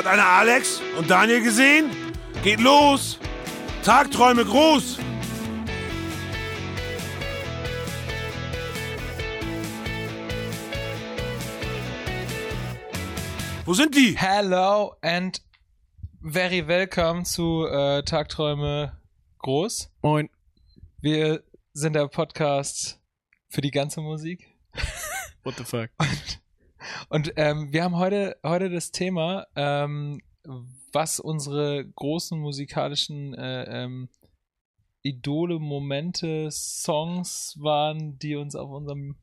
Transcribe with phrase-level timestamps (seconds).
[0.00, 1.90] Hat einer Alex und Daniel gesehen?
[2.42, 3.18] Geht los!
[3.84, 4.98] Tagträume groß!
[13.66, 14.16] Wo sind die?
[14.16, 15.42] Hello and
[16.22, 18.98] very welcome zu äh, Tagträume
[19.40, 19.92] groß.
[20.00, 20.30] Moin.
[21.02, 21.44] Wir
[21.74, 22.98] sind der Podcast
[23.50, 24.48] für die ganze Musik.
[25.44, 25.90] What the fuck?
[25.98, 26.39] Und
[27.36, 30.20] ähm, wir haben heute, heute das Thema, ähm,
[30.92, 34.08] was unsere großen musikalischen äh, ähm,
[35.02, 39.16] Idole, Momente, Songs waren, die uns auf unserem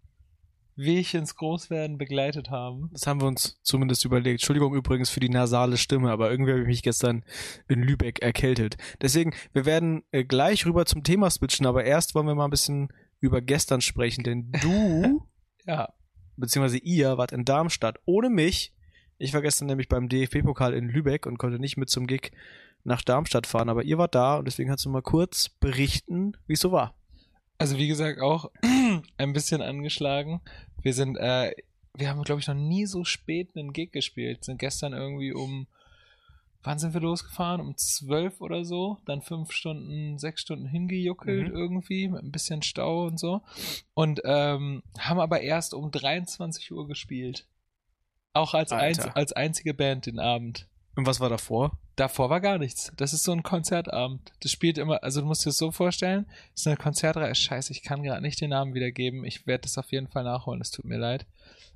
[0.75, 2.89] Weg ins Großwerden begleitet haben.
[2.93, 4.41] Das haben wir uns zumindest überlegt.
[4.41, 7.23] Entschuldigung übrigens für die nasale Stimme, aber irgendwie habe ich mich gestern
[7.67, 8.77] in Lübeck erkältet.
[9.01, 12.51] Deswegen, wir werden äh, gleich rüber zum Thema switchen, aber erst wollen wir mal ein
[12.51, 15.25] bisschen über gestern sprechen, denn du,
[15.67, 15.89] Ja,
[16.37, 18.73] beziehungsweise ihr, wart in Darmstadt ohne mich.
[19.17, 22.31] Ich war gestern nämlich beim DFB-Pokal in Lübeck und konnte nicht mit zum Gig
[22.83, 26.53] nach Darmstadt fahren, aber ihr wart da und deswegen kannst du mal kurz berichten, wie
[26.53, 26.95] es so war.
[27.57, 28.51] also wie gesagt auch
[29.17, 30.41] ein bisschen angeschlagen.
[30.81, 31.53] Wir sind, äh,
[31.95, 34.45] wir haben glaube ich noch nie so spät einen Gig gespielt.
[34.45, 35.67] Sind gestern irgendwie um,
[36.67, 37.61] wann sind wir losgefahren?
[37.61, 38.97] Um zwölf oder so.
[39.05, 41.55] Dann fünf Stunden, sechs Stunden hingejuckelt Mhm.
[41.55, 43.41] irgendwie mit ein bisschen Stau und so.
[43.93, 47.47] Und ähm, haben aber erst um 23 Uhr gespielt.
[48.33, 50.67] Auch als, einz als einzige Band den Abend.
[50.97, 51.77] Und was war davor?
[51.95, 52.91] Davor war gar nichts.
[52.97, 54.31] Das ist so ein Konzertabend.
[54.39, 57.35] Das spielt immer, also du musst dir das so vorstellen, das ist eine Konzertreihe.
[57.35, 59.23] Scheiße, ich kann gerade nicht den Namen wiedergeben.
[59.23, 61.27] Ich werde das auf jeden Fall nachholen, es tut mir leid.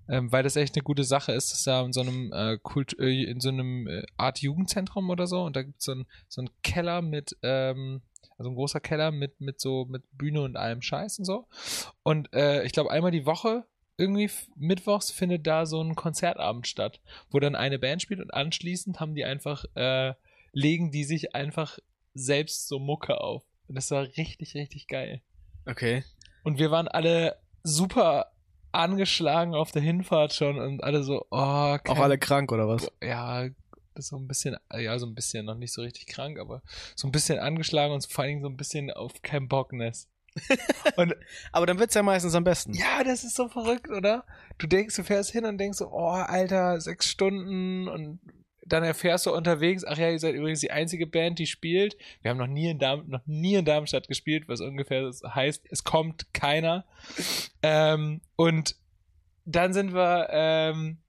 [0.10, 2.58] Ähm, weil das echt eine gute Sache ist, das ist da in so einem äh,
[2.64, 6.06] Kult, äh, in so einem äh, Art Jugendzentrum oder so und da gibt so es
[6.28, 8.02] so einen Keller mit, ähm,
[8.40, 11.48] also ein großer Keller mit, mit so, mit Bühne und allem Scheiß und so.
[12.02, 13.66] Und äh, ich glaube, einmal die Woche,
[14.02, 17.00] irgendwie mittwochs findet da so ein Konzertabend statt,
[17.30, 20.14] wo dann eine Band spielt und anschließend haben die einfach, äh,
[20.52, 21.78] legen die sich einfach
[22.14, 23.44] selbst so Mucke auf.
[23.68, 25.22] Und das war richtig, richtig geil.
[25.66, 26.04] Okay.
[26.44, 28.32] Und wir waren alle super
[28.74, 32.92] angeschlagen auf der Hinfahrt schon und alle so, oh, Auch kein- alle krank oder was?
[33.02, 33.48] ja,
[33.96, 36.62] so ein bisschen, ja, so ein bisschen, noch nicht so richtig krank, aber
[36.96, 40.08] so ein bisschen angeschlagen und vor allen Dingen so ein bisschen auf kein Bockness.
[40.96, 41.16] Und
[41.52, 42.74] Aber dann wird's ja meistens am besten.
[42.74, 44.26] ja, das ist so verrückt, oder?
[44.58, 48.20] Du denkst, du fährst hin und denkst so, oh, Alter, sechs Stunden und
[48.66, 51.98] dann erfährst du unterwegs, ach ja, ihr seid übrigens die einzige Band, die spielt.
[52.22, 55.84] Wir haben noch nie in, Darm noch nie in Darmstadt gespielt, was ungefähr heißt, es
[55.84, 56.86] kommt keiner.
[57.62, 58.76] Ähm, und
[59.46, 61.02] dann sind wir, ähm,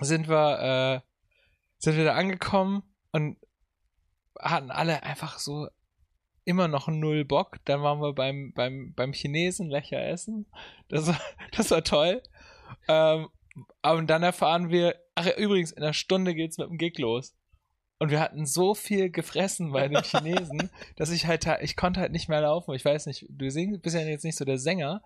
[0.00, 1.08] sind wir, äh,
[1.78, 2.82] sind wir da angekommen
[3.12, 3.38] und
[4.38, 5.68] hatten alle einfach so
[6.44, 7.58] immer noch null Bock.
[7.64, 10.46] Dann waren wir beim, beim, beim Chinesen Lecher essen.
[10.88, 11.20] Das war,
[11.56, 12.22] das war toll.
[12.88, 13.28] Ähm,
[13.82, 17.34] aber dann erfahren wir, ach ja, übrigens, in einer Stunde geht's mit dem Gig los.
[18.00, 22.10] Und wir hatten so viel gefressen bei dem Chinesen, dass ich halt, ich konnte halt
[22.10, 22.74] nicht mehr laufen.
[22.74, 25.02] Ich weiß nicht, du singst, bist ja jetzt nicht so der Sänger,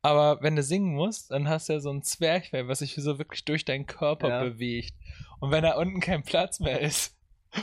[0.00, 3.18] aber wenn du singen musst, dann hast du ja so ein Zwerchfell, was sich so
[3.18, 4.42] wirklich durch deinen Körper Ja.
[4.42, 4.94] bewegt.
[5.40, 7.14] Und wenn da unten kein Platz mehr ist,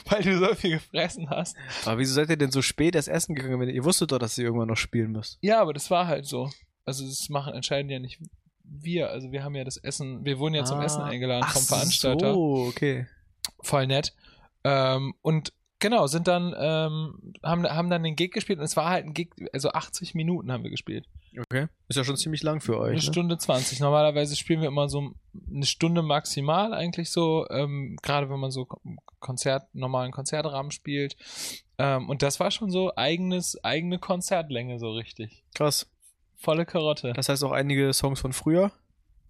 [0.09, 1.55] weil du so viel gefressen hast,
[1.85, 4.19] Aber wieso seid ihr denn so spät erst essen gegangen, wenn ihr, ihr wusstet doch,
[4.19, 5.37] dass ihr irgendwann noch spielen müsst?
[5.41, 6.49] Ja, aber das war halt so.
[6.85, 8.19] Also das machen entscheiden ja nicht
[8.63, 9.09] wir.
[9.09, 11.63] Also wir haben ja das Essen, wir wurden ja zum Ah, Essen eingeladen ach vom
[11.63, 12.33] Veranstalter.
[12.33, 13.07] So, okay.
[13.61, 14.13] Voll nett.
[14.63, 18.89] Ähm, und genau, sind dann, ähm, haben, haben dann den Gig gespielt und es war
[18.89, 21.07] halt ein Gig, also 80 Minuten haben wir gespielt.
[21.39, 21.67] Okay.
[21.87, 22.87] Ist ja schon ziemlich lang für euch.
[22.89, 23.01] Eine Ne?
[23.01, 23.79] Stunde 20.
[23.79, 25.13] Normalerweise spielen wir immer so
[25.53, 28.67] eine Stunde maximal eigentlich so, ähm, gerade wenn man so
[29.19, 31.15] Konzert, normalen Konzertrahmen spielt.
[31.77, 35.43] Ähm, und das war schon so eigenes, eigene Konzertlänge so richtig.
[35.55, 35.89] Krass.
[36.35, 37.13] Volle Karotte.
[37.13, 38.71] Das heißt auch einige Songs von früher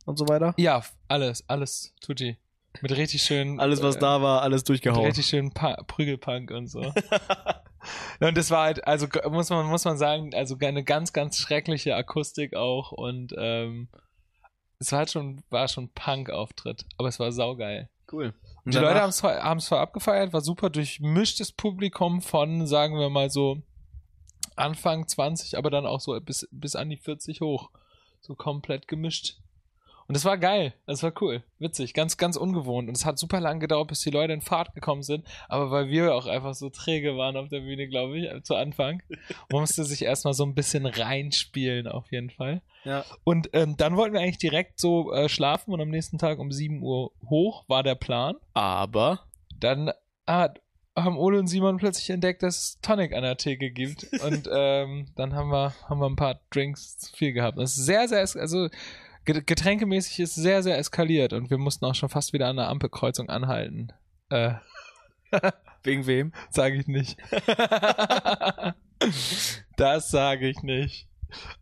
[0.06, 0.54] und so weiter.
[0.58, 2.38] Ja, alles, alles, tutti.
[2.82, 3.60] Mit richtig schön.
[3.60, 5.06] Alles, was äh, da war, alles Mit durchgehauen.
[5.06, 6.82] richtig schön pa Prügelpunk und so.
[8.20, 11.96] und das war halt, also muss man, muss man sagen, also eine ganz, ganz schreckliche
[11.96, 13.90] Akustik auch und ähm,
[14.80, 17.90] es war halt schon, war schon Punk-Auftritt, aber es war saugeil.
[18.12, 18.34] Cool.
[18.66, 23.30] Und die Leute haben es voll abgefeiert, war super durchmischtes Publikum von, sagen wir mal
[23.30, 23.62] so,
[24.56, 27.72] Anfang 20, aber dann auch so bis, bis an die 40 hoch.
[28.22, 29.38] So komplett gemischt.
[30.10, 32.90] Und das war geil, das war cool, witzig, ganz, ganz ungewohnt.
[32.90, 35.90] Und es hat super lang gedauert, bis die Leute in Fahrt gekommen sind, aber weil
[35.90, 39.04] wir auch einfach so träge waren auf der Bühne, glaube ich, zu Anfang,
[39.52, 42.64] musste sich erstmal so ein bisschen reinspielen, auf jeden Fall.
[42.86, 43.06] Ja.
[43.24, 46.52] Und ähm, dann wollten wir eigentlich direkt so äh, schlafen und am nächsten Tag um
[46.52, 48.36] 7 Uhr hoch war der Plan.
[48.56, 49.20] Aber
[49.60, 49.92] Dann
[50.26, 50.60] hat,
[50.96, 54.08] haben Ole und Simon plötzlich entdeckt, dass es Tonic an der Theke gibt.
[54.24, 57.60] und ähm, dann haben wir, haben wir ein paar Drinks zu viel gehabt.
[57.60, 58.70] Das ist sehr, sehr, es- also
[59.26, 63.30] getränkemäßig ist sehr, sehr eskaliert und wir mussten auch schon fast wieder an der Ampelkreuzung
[63.30, 63.90] anhalten.
[64.30, 64.54] Äh,
[65.84, 66.34] Wegen wem?
[66.50, 67.18] sage ich nicht.
[69.78, 71.08] das sage ich nicht.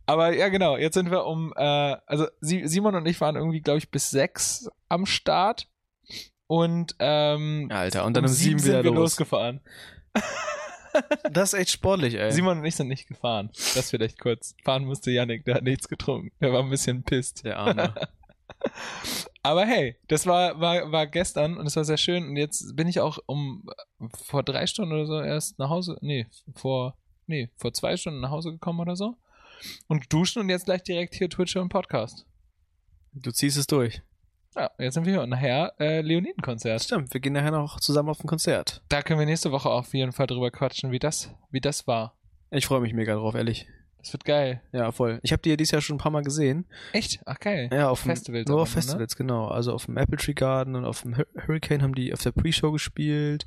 [0.06, 3.78] Aber ja, genau, jetzt sind wir um, äh, also Simon und ich waren irgendwie, glaube
[3.78, 5.68] ich, bis sechs am Start.
[6.46, 9.10] Und ähm, Alter, und dann um um sieben sind wieder wir los.
[9.12, 9.60] losgefahren.
[11.30, 12.32] Das ist echt sportlich, ey.
[12.32, 13.50] Simon und ich sind nicht gefahren.
[13.74, 14.54] Das vielleicht kurz.
[14.64, 16.32] Fahren musste Yannick, der hat nichts getrunken.
[16.40, 17.44] Der war ein bisschen pisst.
[17.44, 17.94] Der Arme.
[19.42, 22.28] Aber hey, das war, war, war gestern und es war sehr schön.
[22.28, 23.68] Und jetzt bin ich auch um
[24.12, 25.96] vor drei Stunden oder so erst nach Hause.
[26.00, 26.96] Nee, vor,
[27.26, 29.16] nee, vor zwei Stunden nach Hause gekommen oder so.
[29.86, 32.26] Und duschen und jetzt gleich direkt hier Twitch und Podcast.
[33.12, 34.02] Du ziehst es durch.
[34.58, 36.82] Ja, jetzt sind wir hier und nachher äh, Leoniden-Konzert.
[36.82, 38.82] Stimmt, wir gehen nachher noch zusammen auf ein Konzert.
[38.88, 42.16] Da können wir nächste Woche auf jeden Fall drüber quatschen, wie das, wie das war.
[42.50, 43.68] Ich freue mich mega drauf, ehrlich.
[43.98, 44.62] Das wird geil.
[44.72, 45.20] Ja, voll.
[45.22, 46.66] Ich habe die ja dieses Jahr schon ein paar Mal gesehen.
[46.92, 47.20] Echt?
[47.26, 47.68] Ach geil.
[47.72, 48.82] Ja, auf dem, Festivals Nur aber auf nur, ne?
[48.82, 49.48] Festivals, genau.
[49.48, 52.32] Also auf dem Apple Tree Garden und auf dem Hur- Hurricane haben die auf der
[52.32, 53.44] Pre-Show gespielt.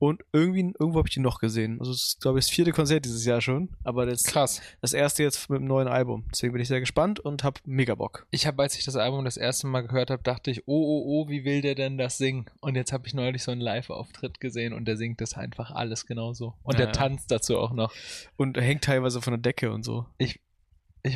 [0.00, 1.80] Und irgendwie, irgendwo habe ich die noch gesehen.
[1.80, 3.70] Also es ist, glaube ich, das vierte Konzert dieses Jahr schon.
[3.82, 4.62] Aber das, Krass.
[4.80, 6.24] das erste jetzt mit dem neuen Album.
[6.30, 8.26] Deswegen bin ich sehr gespannt und habe mega Bock.
[8.30, 11.04] Ich habe, als ich das Album das erste Mal gehört habe, dachte ich, oh, oh,
[11.06, 12.46] oh, wie will der denn das singen?
[12.60, 16.06] Und jetzt habe ich neulich so einen Live-Auftritt gesehen und der singt das einfach alles
[16.06, 16.54] genauso.
[16.62, 17.92] Und Ja, der tanzt dazu auch noch.
[18.36, 20.06] Und hängt teilweise von der Decke und so.
[20.18, 20.38] Ich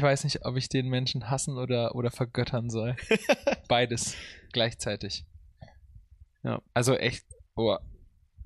[0.02, 2.96] weiß nicht, ob ich den Menschen hassen oder, oder vergöttern soll.
[3.68, 4.16] Beides
[4.52, 5.24] gleichzeitig.
[6.42, 6.60] Ja.
[6.74, 7.24] Also echt,
[7.54, 7.76] oh,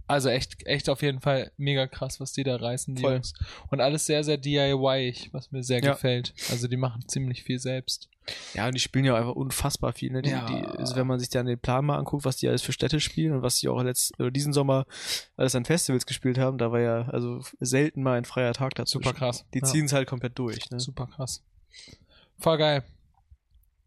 [0.06, 3.14] also echt, echt auf jeden Fall mega krass, was die da reißen, die Voll.
[3.14, 3.34] Jungs.
[3.70, 5.92] Und alles sehr, sehr DIY, was mir sehr Ja.
[5.92, 6.34] gefällt.
[6.50, 8.08] Also die machen ziemlich viel selbst.
[8.54, 10.10] Ja, und die spielen ja einfach unfassbar viel.
[10.10, 10.22] Ne?
[10.22, 10.46] Die, Ja.
[10.46, 12.98] die, also wenn man sich dann den Plan mal anguckt, was die alles für Städte
[12.98, 14.84] spielen und was die auch letzt, oder diesen Sommer
[15.36, 18.98] alles an Festivals gespielt haben, da war ja also selten mal ein freier Tag dazu.
[18.98, 19.44] Super krass.
[19.54, 19.64] Die Ja.
[19.64, 20.70] ziehen es halt komplett durch.
[20.70, 20.80] Ne?
[20.80, 21.44] Super krass.
[22.38, 22.82] Voll geil.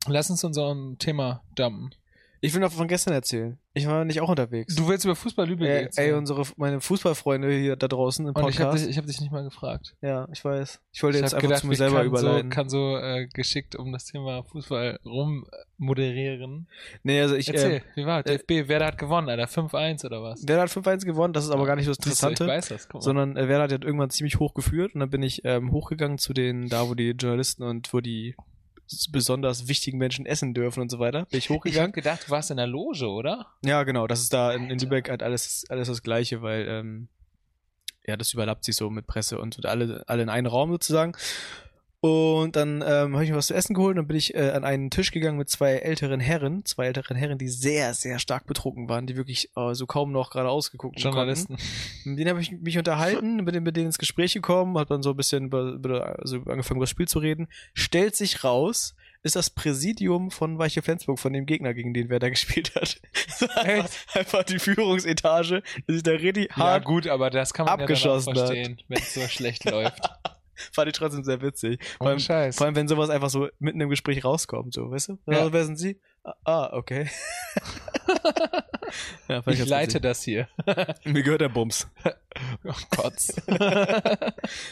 [0.07, 1.93] Lass uns unser Thema dumpen.
[2.41, 3.57] Ich will noch von gestern erzählen.
[3.73, 4.73] Ich war nicht auch unterwegs.
[4.75, 6.07] Du willst über Fußball Lübeck Ey, erzählen.
[6.13, 8.85] ey, unsere, meine Fußballfreunde hier da draußen im Und ich habe Podcast.
[8.85, 9.95] dich, ich hab dich nicht mal gefragt.
[10.01, 10.79] ja, ich weiß.
[10.93, 12.49] Ich wollte Ich jetzt einfach gedacht, zu mir ich selber kann überleiten.
[12.51, 16.67] so, kann so äh, geschickt um das Thema Fußball rummoderieren.
[17.03, 18.67] nee, also ich, Erzähl, äh, wie war äh, DFB?
[18.69, 19.45] Wer hat gewonnen, Alter?
[19.45, 20.47] 5-1 oder was?
[20.47, 22.43] Werder hat 5-1 gewonnen, das ist aber gar nicht so das Interessante.
[22.45, 23.01] Ich weiß das, guck mal.
[23.01, 26.17] sondern äh, Werder hat ja irgendwann ziemlich hoch geführt und dann bin ich ähm, hochgegangen
[26.17, 28.35] zu den, da wo die Journalisten und wo die
[29.11, 31.25] besonders wichtigen Menschen essen dürfen und so weiter.
[31.25, 31.91] Bin ich ich habe hochgegangen.
[31.91, 33.47] gedacht, du warst in der Loge, oder?
[33.63, 34.79] ja, genau, das ist da in, in.
[34.79, 37.07] Lübeck halt alles, alles das Gleiche, weil ähm,
[38.05, 41.13] ja, das überlappt sich so mit Presse und alle, alle in einen Raum sozusagen.
[42.01, 44.51] Und dann ähm, habe ich mir was zu essen geholt und dann bin ich äh,
[44.51, 48.47] an einen Tisch gegangen mit zwei älteren Herren, zwei älteren Herren, die sehr, sehr stark
[48.47, 51.09] betrunken waren, die wirklich äh, so kaum noch gerade ausgeguckt konnten.
[51.09, 51.57] Journalisten.
[52.05, 55.03] Mit denen habe ich mich unterhalten, mit denen, mit denen ins Gespräch gekommen, hat dann
[55.03, 57.49] so ein bisschen über, über, also angefangen, über das Spiel zu reden.
[57.73, 62.19] Stellt sich raus, ist das Präsidium von Weiche Flensburg, von dem Gegner, gegen den wer
[62.19, 63.01] da gespielt hat.
[63.55, 67.77] einfach, einfach die Führungsetage, dass ich da richtig Ja, hart, gut, aber das kann man
[67.77, 70.09] abgeschossen ja dann auch verstehen, wenn es so schlecht läuft.
[70.73, 71.79] fand ich trotzdem sehr witzig.
[71.97, 72.57] Vor allem, Scheiß.
[72.57, 75.19] vor allem, wenn sowas einfach so mitten im Gespräch rauskommt, so, weißt du?
[75.27, 75.39] Ja.
[75.45, 75.53] Ja.
[75.53, 75.99] Wer sind Sie?
[76.23, 77.09] Ah, Ah, okay.
[79.27, 80.01] ja, ich ganz leite witzig.
[80.01, 80.47] das hier.
[81.05, 81.87] Mir gehört der Bums.
[82.65, 83.13] Oh Gott.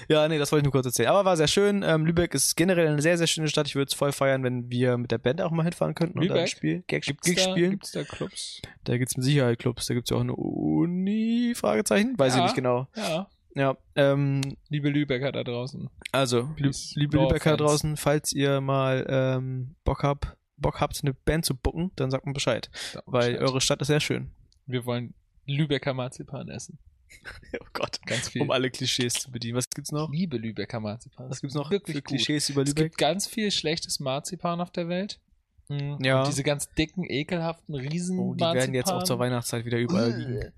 [0.07, 1.10] Ja, nee, das wollte ich nur kurz erzählen.
[1.10, 1.84] Aber war sehr schön.
[1.84, 3.68] Ähm, Lübeck ist generell eine sehr, sehr schöne Stadt.
[3.68, 6.25] Ich würde es voll feiern, wenn wir mit der Band auch mal hinfahren könnten und
[6.25, 6.50] ein Lübeck?
[6.50, 7.72] Spiel, Gag, Gibt's Gig da, spielen.
[7.72, 8.62] gibt's da Clubs?
[8.84, 9.86] Da gibt's mit Sicherheit Clubs.
[9.86, 12.17] Da gibt's ja auch eine Uni, Fragezeichen.
[12.17, 12.44] Weiß ich Ja.
[12.44, 12.88] nicht genau.
[12.96, 13.27] Ja.
[13.57, 15.89] Ja, ähm, Liebe Lübecker da draußen.
[16.11, 21.13] also, lü liebe Lübecker da draußen, falls ihr mal ähm, Bock habt, Bock habt, eine
[21.13, 22.69] Band zu booken, dann sagt mir Bescheid.
[22.93, 23.49] Sag Weil Bescheid.
[23.49, 24.31] eure Stadt ist sehr schön.
[24.67, 25.13] Wir wollen
[25.45, 26.77] Lübecker Marzipan essen.
[27.59, 27.99] Oh Gott.
[28.05, 28.41] Ganz viel.
[28.41, 29.57] Um alle Klischees zu bedienen.
[29.57, 30.11] Was gibt's noch?
[30.11, 31.29] Ich liebe Lübecker Marzipan.
[31.29, 32.09] Was gibt's noch Wirklich für gut.
[32.09, 32.83] Klischees über Es Lübeck?
[32.91, 35.19] gibt ganz viel schlechtes Marzipan auf der Welt.
[35.69, 35.97] Mhm.
[36.03, 36.19] Ja.
[36.19, 40.11] Und diese ganz dicken, ekelhaften Riesen Oh, die werden jetzt auch zur Weihnachtszeit wieder überall
[40.13, 40.51] liegen.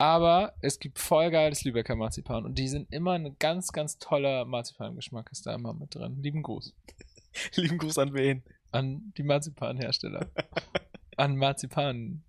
[0.00, 4.46] Aber es gibt voll geiles Lübecker Marzipan und die sind immer ein ganz, ganz toller
[4.46, 6.16] Marzipangeschmack ist da immer mit drin.
[6.22, 6.74] Lieben Gruß
[7.56, 8.42] Lieben Gruß an wen?
[8.72, 10.30] an die Marzipanhersteller.
[11.18, 12.22] an Marzipan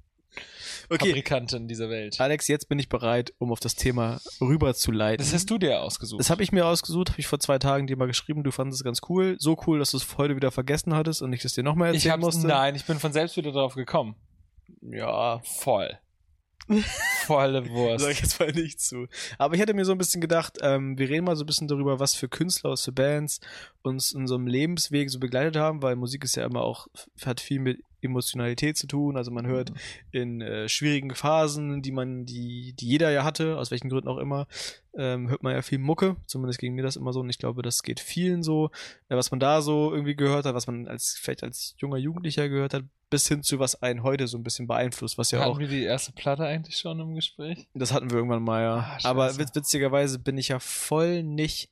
[0.89, 2.19] Okay, Fabrikanten dieser Welt.
[2.19, 5.23] Alex, jetzt bin ich bereit, um auf das Thema rüberzuleiten.
[5.23, 6.19] Das hast du dir ausgesucht.
[6.19, 8.43] Das habe ich mir ausgesucht, habe ich vor zwei Tagen dir mal geschrieben.
[8.43, 9.35] Du fandest es ganz cool.
[9.39, 12.05] So cool, dass du es heute wieder vergessen hattest und ich das dir nochmal ich
[12.05, 12.47] erzählen hab's, musste.
[12.47, 14.15] nein, ich bin von selbst wieder drauf gekommen.
[14.81, 15.97] Ja, Voll.
[17.25, 18.03] Volle Wurst.
[18.03, 19.07] sag ich jetzt mal nicht zu.
[19.37, 21.67] Aber ich hatte mir so ein bisschen gedacht, ähm, wir reden mal so ein bisschen
[21.67, 23.39] darüber, was für Künstler, was für Bands
[23.81, 26.87] uns in so einem Lebensweg so begleitet haben, weil Musik ist ja immer auch,
[27.25, 29.17] hat viel mit Emotionalität zu tun.
[29.17, 29.71] Also man hört
[30.11, 34.17] in äh, schwierigen Phasen, die man, die, die jeder ja hatte, aus welchen Gründen auch
[34.17, 34.47] immer,
[34.95, 36.15] ähm, hört man ja viel Mucke.
[36.25, 38.71] Zumindest ging mir das immer so und ich glaube, das geht vielen so.
[39.09, 42.49] Äh, was man da so irgendwie gehört hat, was man als vielleicht als junger Jugendlicher
[42.49, 45.51] gehört hat, bis hin zu was einen heute so ein bisschen beeinflusst, was ja Hatten
[45.51, 47.67] auch, wir die erste Platte eigentlich schon im Gespräch?
[47.75, 48.75] das hatten wir irgendwann mal, ja.
[48.77, 48.97] Ah.
[49.03, 51.69] Aber witz, witzigerweise bin ich ja voll nicht,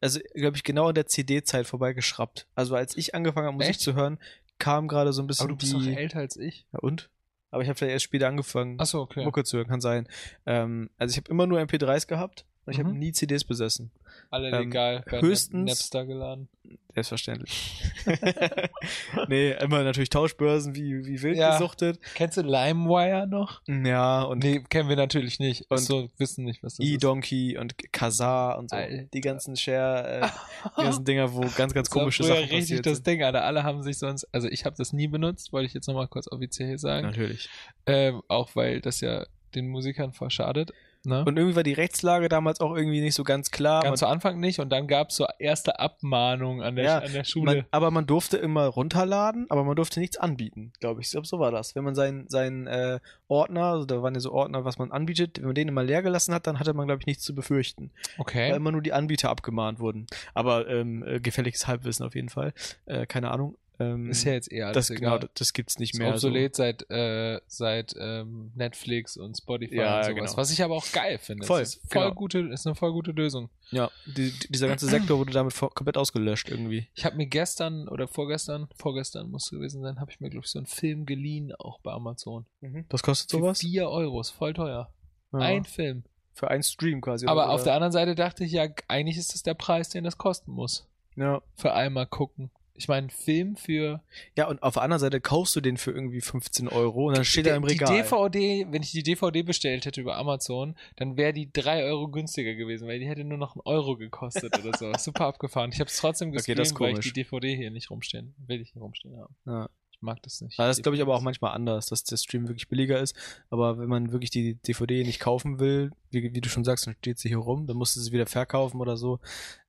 [0.00, 2.48] also glaube ich, genau in der CD-Zeit vorbeigeschraubt.
[2.56, 3.80] Also als ich angefangen habe, Musik Echt?
[3.80, 4.18] zu hören,
[4.58, 5.92] kam gerade so ein Aber bisschen du bist die.
[5.92, 6.66] doch älter als ich.
[6.72, 7.10] Ja, und?
[7.50, 9.24] Aber ich habe vielleicht erst später angefangen, Achso, okay.
[9.24, 10.08] Mucke zu hören, kann sein.
[10.44, 12.98] Ähm, also ich habe immer nur MP3s gehabt und ich habe Mhm.
[12.98, 13.90] nie CDs besessen.
[14.30, 15.04] Alle Ähm, legal.
[15.06, 16.48] höchstens- Napster geladen.
[16.94, 17.82] Selbstverständlich.
[19.28, 21.52] nee, immer natürlich Tauschbörsen wie, wie wild Ja.
[21.58, 21.98] gesuchtet.
[22.14, 23.60] Kennst du LimeWire noch?
[23.66, 25.70] Ja, und Nee, kennen wir natürlich nicht.
[25.70, 26.92] Und so wissen nicht, was das ist.
[26.92, 28.76] E-Donkey und Kazaa und so.
[28.76, 29.02] Alter.
[29.12, 30.28] Die ganzen Share, äh,
[30.78, 33.06] die ganzen Dinger, wo ganz, ganz Das war komische Sachen richtig passiert das sind.
[33.06, 33.44] Ding, Alter.
[33.44, 36.28] Alle haben sich sonst, also ich habe das nie benutzt, wollte ich jetzt nochmal kurz
[36.30, 37.06] offiziell hier sagen.
[37.06, 37.48] Natürlich.
[37.86, 40.72] Ähm, auch weil das ja den Musikern verschadet.
[41.06, 41.24] Ne?
[41.24, 43.82] Und irgendwie war die Rechtslage damals auch irgendwie nicht so ganz klar.
[43.82, 47.12] Ganz zu Anfang nicht und dann gab es so erste Abmahnungen an der, Ja, an
[47.12, 47.56] der Schule.
[47.56, 51.08] man, aber man durfte immer runterladen, aber man durfte nichts anbieten, glaube ich.
[51.08, 51.74] Ich glaube, so war das.
[51.74, 55.38] Wenn man seinen, seinen äh, Ordner, also da waren ja so Ordner, was man anbietet,
[55.38, 57.90] wenn man den immer leer gelassen hat, dann hatte man, glaube ich, nichts zu befürchten.
[58.16, 58.56] Weil okay.
[58.56, 60.06] immer nur die Anbieter abgemahnt wurden.
[60.32, 62.52] Aber ähm, äh, gefälliges Halbwissen auf jeden Fall.
[62.86, 63.56] Äh, keine Ahnung.
[63.80, 65.18] Ähm, Ist ja jetzt eher alles das, egal.
[65.18, 66.12] genau, das gibt's nicht Ist mehr.
[66.12, 70.14] also obsolet seit, äh, seit ähm, Netflix und Spotify Ja, und sowas.
[70.14, 70.36] genau.
[70.36, 71.44] Was ich aber auch geil finde.
[71.46, 72.14] Voll, Das ist, voll genau.
[72.14, 73.50] gute, ist eine voll gute Lösung.
[73.70, 73.76] So.
[73.76, 76.86] Ja, die, die, dieser ganze Sektor wurde damit komplett ausgelöscht irgendwie.
[76.94, 80.52] Ich habe mir gestern oder vorgestern, vorgestern muss gewesen sein, habe ich mir, glaube ich,
[80.52, 82.46] so einen Film geliehen, auch bei Amazon.
[82.90, 83.58] Was kostet sowas?
[83.60, 84.92] 4 Euro, ist voll teuer.
[85.32, 85.38] Ja.
[85.40, 86.04] Ein Film.
[86.32, 87.26] Für einen Stream quasi.
[87.26, 87.50] Aber oder?
[87.54, 90.52] auf der anderen Seite dachte ich, ja, eigentlich ist das der Preis, den das kosten
[90.52, 90.88] muss.
[91.16, 91.42] ja.
[91.56, 92.50] Für einmal gucken.
[92.76, 94.02] Ich meine, Film für.
[94.36, 97.24] ja, und auf der anderen Seite kaufst du den für irgendwie 15 Euro und dann
[97.24, 98.02] steht er im Die Regal.
[98.02, 102.54] DVD, wenn ich die DVD bestellt hätte über Amazon, dann wäre die 3 Euro günstiger
[102.54, 104.92] gewesen, weil die hätte nur noch einen Euro gekostet oder so.
[104.98, 105.70] Super abgefahren.
[105.72, 108.34] Ich habe es trotzdem Okay, das ist weil ich die DVD hier nicht rumstehen.
[108.38, 109.36] Will ich nicht rumstehen haben.
[109.46, 109.70] Ja.
[109.92, 110.58] Ich mag das nicht.
[110.58, 113.14] Also das glaube ich aber auch manchmal anders, dass der Stream wirklich billiger ist.
[113.50, 116.96] Aber wenn man wirklich die DVD nicht kaufen will, wie, wie du schon sagst, dann
[116.98, 119.20] steht sie hier rum, dann musst du sie wieder verkaufen oder so.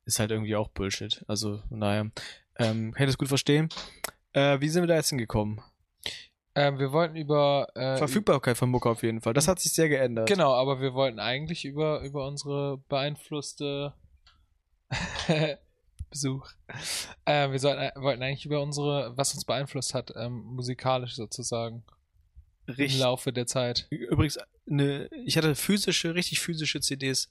[0.06, 1.24] Ist halt irgendwie auch Bullshit.
[1.28, 2.10] Also daher
[2.58, 3.70] ähm, kann ich das gut verstehen.
[4.34, 5.62] Äh, wie sind wir da jetzt hingekommen?
[6.56, 7.68] Ähm, wir wollten über.
[7.76, 9.34] Äh, Verfügbarkeit von Mucke auf jeden Fall.
[9.34, 10.28] Das hat sich sehr geändert.
[10.28, 13.94] Genau, aber wir wollten eigentlich über, über unsere beeinflusste
[16.10, 16.48] Besuch.
[17.26, 21.84] Äh, wir sollten, wollten eigentlich über unsere, was uns beeinflusst hat, ähm, musikalisch sozusagen,
[22.68, 23.00] im Richtig.
[23.02, 23.88] Laufe der Zeit.
[23.90, 27.30] Übrigens, ne, ich hatte physische, richtig physische CDs,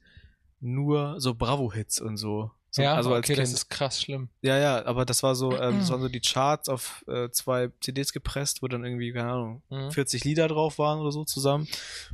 [0.61, 2.51] nur so Bravo-Hits und so.
[2.75, 3.59] So ja, also als okay, das Kind.
[3.59, 4.29] ist krass schlimm.
[4.43, 7.71] Ja, ja, aber das war so, ähm, das waren so die Charts auf äh, zwei
[7.81, 9.93] CDs gepresst, wo dann irgendwie, keine Ahnung, Mhm.
[9.93, 11.69] 40 Lieder drauf waren oder so zusammen.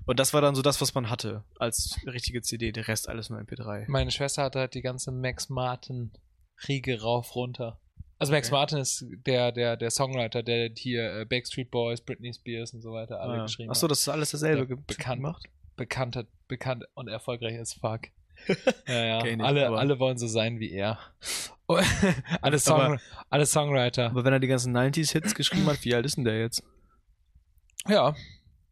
[0.05, 2.73] Und das war dann so das, was man hatte als richtige CD.
[2.73, 3.87] Der Rest alles nur MP3.
[3.89, 6.13] Meine Schwester hatte halt die ganze Max Martin
[6.69, 7.81] Riege rauf runter.
[8.19, 8.57] Also Max Okay.
[8.57, 12.93] Martin ist der, der, der Songwriter, der hier äh, Backstreet Boys, Britney Spears und so
[12.93, 13.93] weiter alle Ah, geschrieben Achso, hat.
[13.93, 15.17] das ist alles dasselbe Ja, ge- bekannt.
[15.23, 15.43] gemacht.
[15.77, 18.03] Bekannt, bekannt und erfolgreich as fuck.
[18.89, 19.45] ja, ja.
[19.45, 20.99] Alle, aber- alle wollen so sein wie er.
[21.69, 21.79] Oh,
[22.43, 24.07] alle, Song, Aber- alle Songwriter.
[24.07, 26.63] Aber wenn er die ganzen 90s-Hits geschrieben hat, wie alt ist denn der jetzt?
[27.89, 28.15] Ja,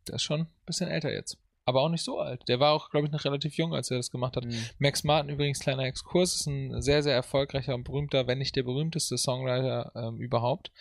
[0.06, 1.38] der ist schon ein bisschen älter jetzt.
[1.64, 2.42] Aber auch nicht so alt.
[2.48, 4.46] Der war auch, glaube ich, noch relativ jung, als er das gemacht hat.
[4.78, 8.62] Max Martin, übrigens, kleiner Exkurs, ist ein sehr, sehr erfolgreicher und berühmter, wenn nicht der
[8.62, 10.72] berühmteste Songwriter ähm, überhaupt.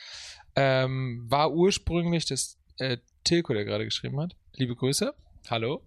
[0.55, 4.35] Ähm, war ursprünglich das äh, Tilko, der gerade geschrieben hat.
[4.53, 5.13] Liebe Grüße.
[5.49, 5.81] Hallo.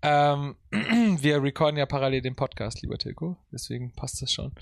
[0.00, 3.36] Ähm, wir recorden ja parallel den Podcast, lieber Tilko.
[3.50, 4.52] Deswegen passt das schon.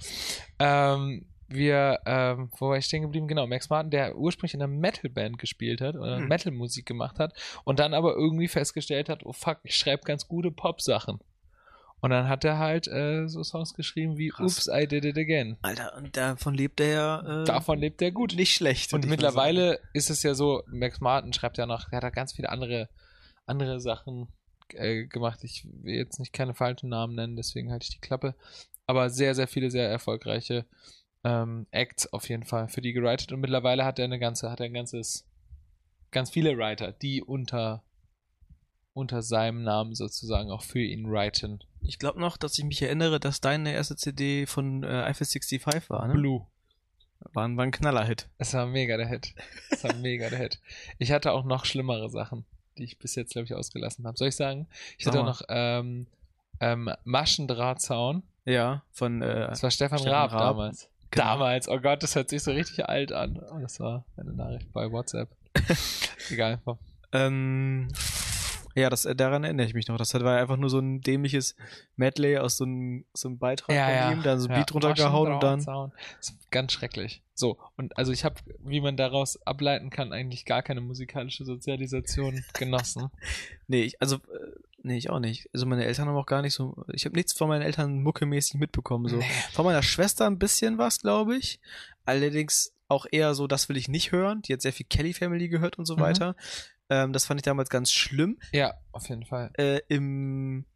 [0.59, 3.29] Ähm, wir, ähm, wo war ich stehen geblieben?
[3.29, 6.29] Genau, Max Martin, der ursprünglich in einer Metal-Band gespielt hat oder Hm.
[6.29, 10.51] Metal-Musik gemacht hat und dann aber irgendwie festgestellt hat, oh fuck, ich schreibe ganz gute
[10.51, 11.19] Pop-Sachen.
[12.03, 14.57] Und dann hat er halt äh, so Songs geschrieben wie Krass.
[14.57, 15.59] Oops, I Did It Again.
[15.61, 18.35] Alter, und davon lebt er ja äh, Davon lebt er gut.
[18.37, 18.95] nicht schlecht.
[18.95, 22.33] Und mittlerweile ist es ja so, Max Martin schreibt ja noch, er hat da ganz
[22.33, 22.89] viele andere,
[23.51, 24.29] andere Sachen
[24.75, 25.45] äh, gemacht.
[25.45, 28.35] Ich will jetzt nicht keine falschen Namen nennen, deswegen halte ich die Klappe.
[28.87, 30.65] Aber sehr, sehr viele sehr erfolgreiche
[31.23, 33.31] ähm, Acts auf jeden Fall für die gewritet.
[33.33, 35.29] Und mittlerweile hat er eine ganze, hat er ein ganzes,
[36.11, 37.85] ganz viele Writer, die unter,
[38.95, 41.61] unter seinem Namen sozusagen auch für ihn writen.
[41.83, 45.91] Ich glaube noch, dass ich mich erinnere, dass deine erste CD von äh, Eiffel 65
[45.91, 46.15] war, ne?
[46.15, 46.47] Blue.
[47.35, 48.29] War, ein- war ein Knaller-Hit.
[48.39, 49.35] Es war mega der Hit.
[49.71, 50.61] Es war mega der Hit.
[50.99, 52.45] Ich hatte auch noch schlimmere Sachen,
[52.81, 54.17] die ich bis jetzt, glaube ich, ausgelassen habe.
[54.17, 54.67] Soll ich sagen?
[54.99, 56.07] Ich Sag hatte auch noch ähm,
[56.61, 58.23] ähm, Maschendrahtzaun.
[58.45, 60.41] Ja, von äh, Das war Stefan, Stefan Raab, Raab.
[60.41, 60.89] damals.
[61.11, 61.25] Genau.
[61.25, 63.41] Damals, oh Gott, das hört sich so richtig alt an.
[63.53, 65.29] Oh, das war eine Nachricht bei WhatsApp.
[66.31, 66.61] Egal.
[67.13, 67.89] ähm,
[68.75, 69.97] Ja, das, äh, daran erinnere ich mich noch.
[69.97, 71.57] Das war einfach nur so ein dämliches
[71.97, 73.75] Medley aus so einem, so einem Beitrag
[74.11, 75.93] von ihm, dann so ein Beat runtergehauen und dann.
[76.21, 77.23] Ist ganz schrecklich.
[77.35, 82.45] So, und also ich habe, wie man daraus ableiten kann, eigentlich gar keine musikalische Sozialisation
[82.55, 83.09] genossen.
[83.67, 84.21] Nee, ich, also, äh,
[84.83, 85.49] nee, ich auch nicht.
[85.55, 88.55] Also meine Eltern haben auch gar nicht so, ich habe nichts von meinen Eltern muckemäßig
[88.61, 89.09] mitbekommen.
[89.09, 89.17] So.
[89.17, 89.25] Nee.
[89.53, 91.61] Von meiner Schwester ein bisschen was, glaube ich.
[92.05, 94.43] Allerdings auch eher so, das will ich nicht hören.
[94.43, 96.01] Die hat sehr viel Kelly Family gehört und so Mhm.
[96.01, 96.37] weiter.
[96.91, 98.39] Ähm, das fand ich damals ganz schlimm.
[98.53, 99.51] Ja, auf jeden Fall.
[99.57, 100.67] Äh, Im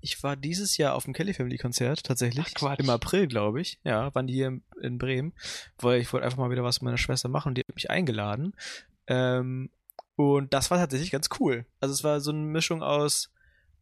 [0.00, 2.44] ich war dieses Jahr auf dem Kelly Family Konzert tatsächlich.
[2.48, 2.80] Ach, Quatsch.
[2.80, 3.80] Im April, glaube ich.
[3.82, 5.32] Ja, waren die hier in, in Bremen.
[5.78, 7.90] Weil ich wollte einfach mal wieder was mit meiner Schwester machen und die hat mich
[7.90, 8.54] eingeladen.
[9.08, 9.70] Ähm,
[10.14, 11.66] und das war tatsächlich ganz cool.
[11.80, 13.32] Also es war so eine Mischung aus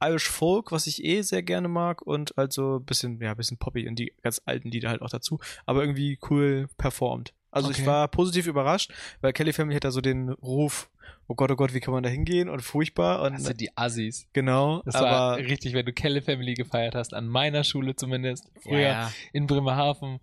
[0.03, 3.37] Irish Folk, was ich eh sehr gerne mag, und halt so ein bisschen, ja, ein
[3.37, 7.33] bisschen poppy und die ganz alten Lieder halt auch dazu, aber irgendwie cool performt.
[7.55, 7.87] Also ich Okay.
[7.87, 10.89] war positiv überrascht, weil Kelly Family hat da so den Ruf,
[11.29, 13.77] oh Gott, oh Gott, wie kann man da hingehen und furchtbar und Das sind die
[13.77, 14.27] Assis.
[14.33, 18.51] genau, Das war aber richtig, wenn du Kelly Family gefeiert hast, an meiner Schule zumindest,
[18.63, 20.21] früher ja, in Bremerhaven,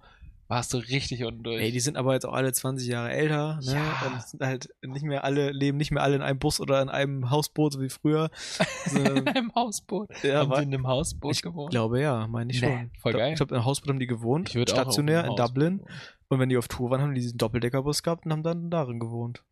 [0.47, 1.61] warst du richtig unten durch.
[1.61, 3.71] Ey, die sind aber jetzt auch alle 20 Jahre älter, ne?
[3.73, 4.07] Ja.
[4.07, 6.89] Und sind halt nicht mehr alle, leben nicht mehr alle in einem Bus oder in
[6.89, 8.29] einem Hausboot, so wie früher.
[8.87, 10.09] So, in einem Hausboot.
[10.23, 11.71] ja, Haben war, die in einem Hausboot ich gewohnt?
[11.71, 12.91] glaube ja, meine ich Nee, schon.
[12.99, 13.31] voll Ich geil.
[13.31, 15.79] Ich glaube, in einem Hausboot haben die gewohnt, Ich stationär in Hausboot Dublin.
[15.79, 15.89] wohnen.
[16.31, 18.99] Und wenn die auf Tour waren, haben die diesen Doppeldeckerbus gehabt und haben dann darin
[18.99, 19.43] gewohnt.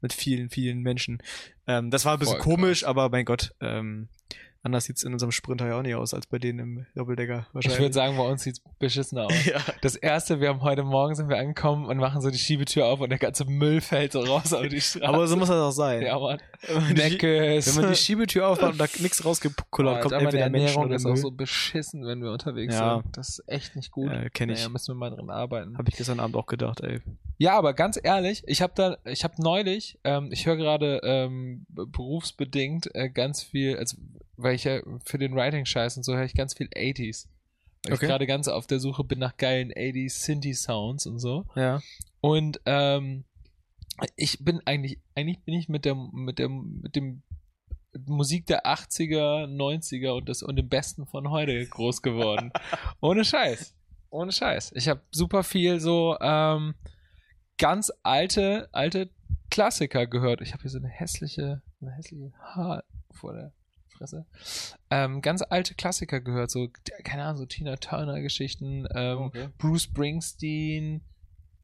[0.00, 1.22] Mit vielen, vielen Menschen.
[1.66, 4.08] Ähm, das war ein bisschen Voll komisch, aber mein Gott, ähm,
[4.62, 7.54] anders sieht's in unserem Sprinter ja auch nicht aus als bei denen im Doppeldecker Ich
[7.54, 7.80] wahrscheinlich.
[7.80, 9.44] würde sagen, bei uns sieht's beschissener aus.
[9.44, 9.60] ja.
[9.82, 13.00] Das erste, wir haben heute Morgen sind wir angekommen und machen so die Schiebetür auf
[13.00, 15.06] und der ganze Müll fällt so raus auf die Straße.
[15.06, 16.00] Aber so muss das auch sein.
[16.00, 16.38] ja, Mann.
[16.66, 17.66] Wenn man die- Neckes.
[17.76, 20.86] Wenn man die Schiebetür aufmacht und da nichts rausgekullert, kommt aber entweder meine Menschen Ernährung
[20.86, 23.00] oder ist auch so beschissen, wenn wir unterwegs Ja.
[23.02, 23.16] sind.
[23.16, 24.10] Das ist echt nicht gut.
[24.12, 24.58] Äh, kenn ich.
[24.58, 25.76] Naja, müssen wir mal dran arbeiten.
[25.76, 27.00] Habe ich gestern Abend auch gedacht, ey.
[27.38, 31.66] Ja, aber ganz ehrlich, ich habe da, ich habe neulich, ähm, ich höre gerade ähm,
[31.68, 33.96] berufsbedingt äh, ganz viel, also
[34.36, 37.26] weil ich ja für den Writing-Scheiß und so höre ich ganz viel 80s.
[37.84, 38.04] Weil Okay.
[38.04, 41.44] ich gerade ganz auf der Suche bin nach geilen 80s Synthi-Sounds und so.
[41.56, 41.80] Ja.
[42.20, 43.24] Und ähm,
[44.16, 47.22] ich bin eigentlich, eigentlich bin ich mit der, mit der, mit dem
[48.06, 52.52] Musik der 80er, 90er und das und dem Besten von heute groß geworden.
[53.00, 53.74] Ohne Scheiß.
[54.10, 54.72] Ohne Scheiß.
[54.74, 56.74] Ich habe super viel so ähm,
[57.58, 59.10] ganz alte, alte
[59.50, 60.40] Klassiker gehört.
[60.40, 63.52] Ich habe hier so eine hässliche, eine hässliche Haar vor der
[63.88, 64.26] Fresse.
[64.90, 66.68] Ähm, ganz alte Klassiker gehört, so,
[67.04, 71.02] keine Ahnung, so Tina Turner-Geschichten, ähm, Bruce Springsteen,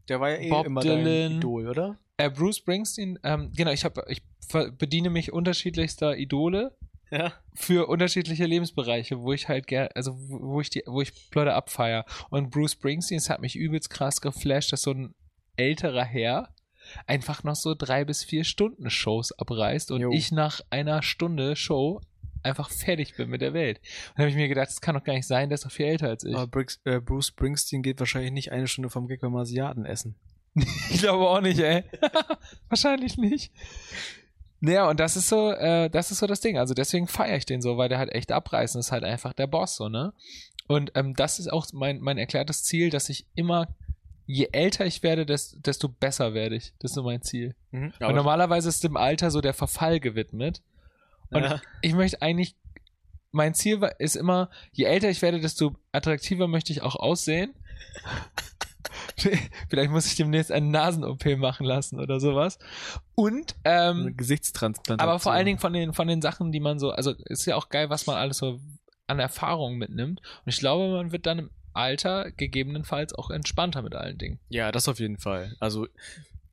[0.09, 1.05] Der war ja eh Bob immer Dylan.
[1.05, 1.99] dein Idol, oder?
[2.19, 4.23] Äh, Bruce Springsteen, ähm, genau, ich habe, ich
[4.79, 6.77] bediene mich unterschiedlichster Idole
[7.11, 7.33] Ja.
[7.55, 12.05] für unterschiedliche Lebensbereiche, wo ich halt gerne, also wo ich die, wo ich Leute abfeier.
[12.31, 15.15] Und Bruce Springsteen, das hat mich übelst krass geflasht, dass so ein
[15.57, 16.49] älterer Herr
[17.07, 20.11] einfach noch so drei bis vier Stunden Shows abreißt und Jo.
[20.13, 22.01] ich nach einer Stunde Show
[22.43, 23.79] einfach fertig bin mit der Welt.
[23.79, 25.73] Und da habe ich mir gedacht, das kann doch gar nicht sein, der ist doch
[25.73, 26.35] viel älter als ich.
[26.35, 30.15] Aber Briggs, äh, Bruce Springsteen geht wahrscheinlich nicht eine Stunde vom Gag beim Asiaten essen.
[30.91, 31.85] Ich glaube auch nicht, ey.
[32.69, 33.53] Wahrscheinlich nicht.
[34.61, 36.59] Naja, und das ist so, äh, das ist so das Ding.
[36.59, 39.47] Also deswegen feiere ich den so, weil der halt echt abreißen ist halt einfach der
[39.47, 40.13] Boss, so, ne?
[40.67, 43.69] Und ähm, das ist auch mein, mein erklärtes Ziel, dass ich immer,
[44.27, 46.75] je älter ich werde, des, desto besser werde ich.
[46.79, 47.55] Das ist so mein Ziel.
[47.71, 47.93] Mhm.
[48.01, 50.61] und normalerweise ist dem Alter so der Verfall gewidmet.
[51.31, 51.61] Und ja.
[51.83, 52.57] ich möchte eigentlich,
[53.31, 57.55] mein Ziel ist immer, je älter ich werde, desto attraktiver möchte ich auch aussehen.
[59.69, 62.59] Vielleicht muss ich demnächst eine Nasen-OP machen lassen oder sowas.
[63.15, 65.09] Und, ähm, Gesichtstransplantation.
[65.09, 67.57] aber vor allen Dingen von den, von den Sachen, die man so, also ist ja
[67.57, 68.61] auch geil, was man alles so
[69.07, 70.21] an Erfahrung mitnimmt.
[70.45, 74.39] Und ich glaube, man wird dann im Alter gegebenenfalls auch entspannter mit allen Dingen.
[74.49, 75.55] Ja, das auf jeden Fall.
[75.61, 75.87] Also,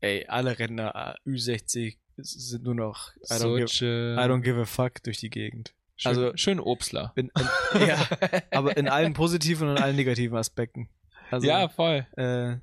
[0.02, 4.60] ey, alle Rentner äh, Ü60 sind nur noch I don't, give, Soche, I don't give
[4.60, 5.74] a fuck durch die Gegend.
[5.98, 7.12] schön, also- schön Obstler.
[7.16, 7.32] In,
[7.74, 7.98] in, ja,
[8.52, 10.90] aber in allen positiven und in allen negativen Aspekten.
[11.32, 12.06] Also, ja, voll.
[12.18, 12.58] äh,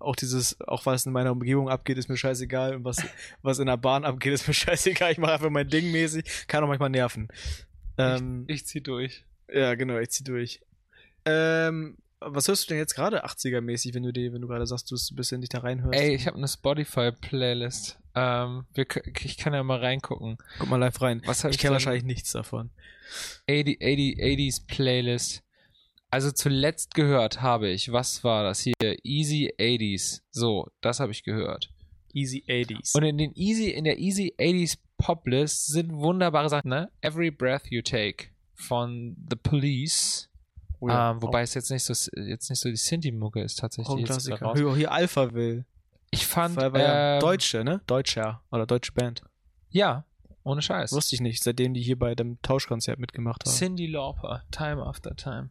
[0.00, 2.98] auch dieses, auch was in meiner Umgebung abgeht, ist mir scheißegal und was,
[3.42, 5.12] was in der Bahn abgeht, ist mir scheißegal.
[5.12, 7.28] Ich mache einfach mein Ding mäßig, kann auch manchmal nerven.
[7.98, 9.24] Ähm, Ich zieh durch.
[9.52, 10.60] ja, genau, ich zieh durch.
[11.24, 14.90] Ähm, was hörst du denn jetzt gerade 80er-mäßig, wenn du die, wenn du gerade sagst,
[14.90, 15.98] du ein bisschen nicht da reinhörst?
[15.98, 17.98] Ey, ich habe eine Spotify-Playlist.
[18.14, 18.86] Ähm, wir,
[19.22, 20.36] ich kann ja mal reingucken.
[20.58, 21.22] Guck mal live rein.
[21.26, 22.70] Was Ich ich kenne wahrscheinlich nichts davon.
[23.48, 25.42] 80, 80, 80s Playlist.
[26.10, 28.74] Also zuletzt gehört habe ich, was war das hier?
[29.04, 30.22] Easy 80s.
[30.30, 31.70] So, das habe ich gehört.
[32.12, 32.96] Easy 80s.
[32.96, 36.90] Und in den Easy, in der Easy 80s Poplist sind wunderbare Sachen, ne?
[37.00, 40.28] Every Breath You Take von The Police.
[40.80, 43.96] Oh ja, ähm, wobei es jetzt nicht so jetzt nicht so die Sinti-Mucke ist tatsächlich.
[43.96, 44.26] ein jetzt.
[44.26, 45.64] Hier, hier Alpha will.
[46.10, 47.82] Ich fand Weil ja ähm, Deutsche, ne?
[47.86, 48.42] Deutscher.
[48.50, 49.22] Oder deutsche Band.
[49.68, 50.04] Ja.
[50.42, 50.92] Ohne Scheiß.
[50.92, 53.54] Wusste ich nicht, seitdem die hier bei dem Tauschkonzert mitgemacht haben.
[53.54, 55.50] Cindy Lauper, Time After Time.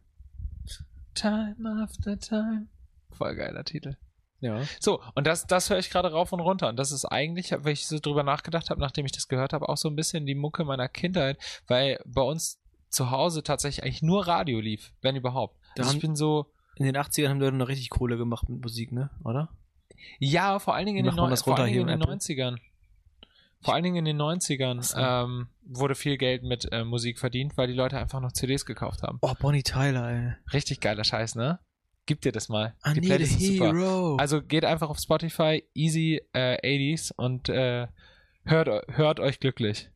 [1.14, 2.66] Time After Time.
[3.12, 3.96] Voll geiler Titel.
[4.40, 4.62] Ja.
[4.78, 6.68] So, und das, das höre ich gerade rauf und runter.
[6.68, 9.68] Und das ist eigentlich, wenn ich so drüber nachgedacht habe, nachdem ich das gehört habe,
[9.68, 14.02] auch so ein bisschen die Mucke meiner Kindheit, weil bei uns zu Hause tatsächlich eigentlich
[14.02, 15.58] nur Radio lief, wenn überhaupt.
[15.76, 16.46] Da Also ich bin so,
[16.76, 19.10] In den 80ern haben Leute noch richtig Kohle gemacht mit Musik, ne?
[19.24, 19.50] Oder?
[20.18, 22.14] ja, vor allen Dingen in den, Neu- vor allen Dingen in den Apple?
[22.16, 22.56] 90ern.
[23.62, 24.98] Vor allen Dingen in den 90ern Ach so.
[24.98, 29.02] ähm, wurde viel Geld mit äh, Musik verdient, weil die Leute einfach noch CDs gekauft
[29.02, 29.18] haben.
[29.20, 30.52] Oh, Bonnie Tyler, ey.
[30.52, 31.58] Richtig geiler Scheiß, ne?
[32.06, 32.74] Gib dir das mal.
[32.86, 34.16] I die need a hero.
[34.16, 37.86] Also geht einfach auf Spotify, easy äh, 80s und äh,
[38.44, 39.90] hört, hört euch glücklich.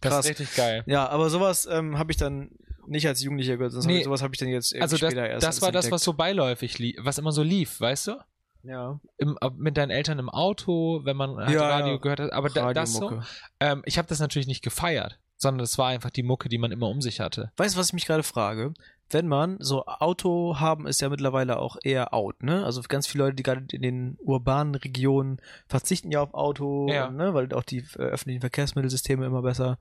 [0.00, 0.24] Das Krass.
[0.24, 0.82] ist richtig geil.
[0.86, 2.50] ja, aber sowas ähm, habe ich dann
[2.86, 4.02] nicht als Jugendlicher gehört, sondern Nee.
[4.02, 6.78] sowas habe ich dann jetzt Also das, später erst das war das, was so beiläufig
[6.78, 8.16] lief, was immer so lief, weißt du?
[8.64, 9.00] Ja.
[9.18, 11.98] Im, mit deinen Eltern im Auto, wenn man halt Ja, Radio ja.
[11.98, 12.32] gehört hat.
[12.32, 13.20] Aber da, das so,
[13.60, 16.70] ähm, ich habe das natürlich nicht gefeiert, sondern es war einfach die Mucke, die man
[16.72, 17.50] immer um sich hatte.
[17.56, 18.72] Weißt du, was ich mich gerade frage?
[19.10, 22.64] Wenn man so Auto haben, ist ja mittlerweile auch eher out, ne?
[22.64, 27.10] Also ganz viele Leute, die gerade in den urbanen Regionen verzichten ja auf Auto, Ja.
[27.10, 27.34] ne?
[27.34, 29.78] weil auch die äh, öffentlichen Verkehrsmittelsysteme immer besser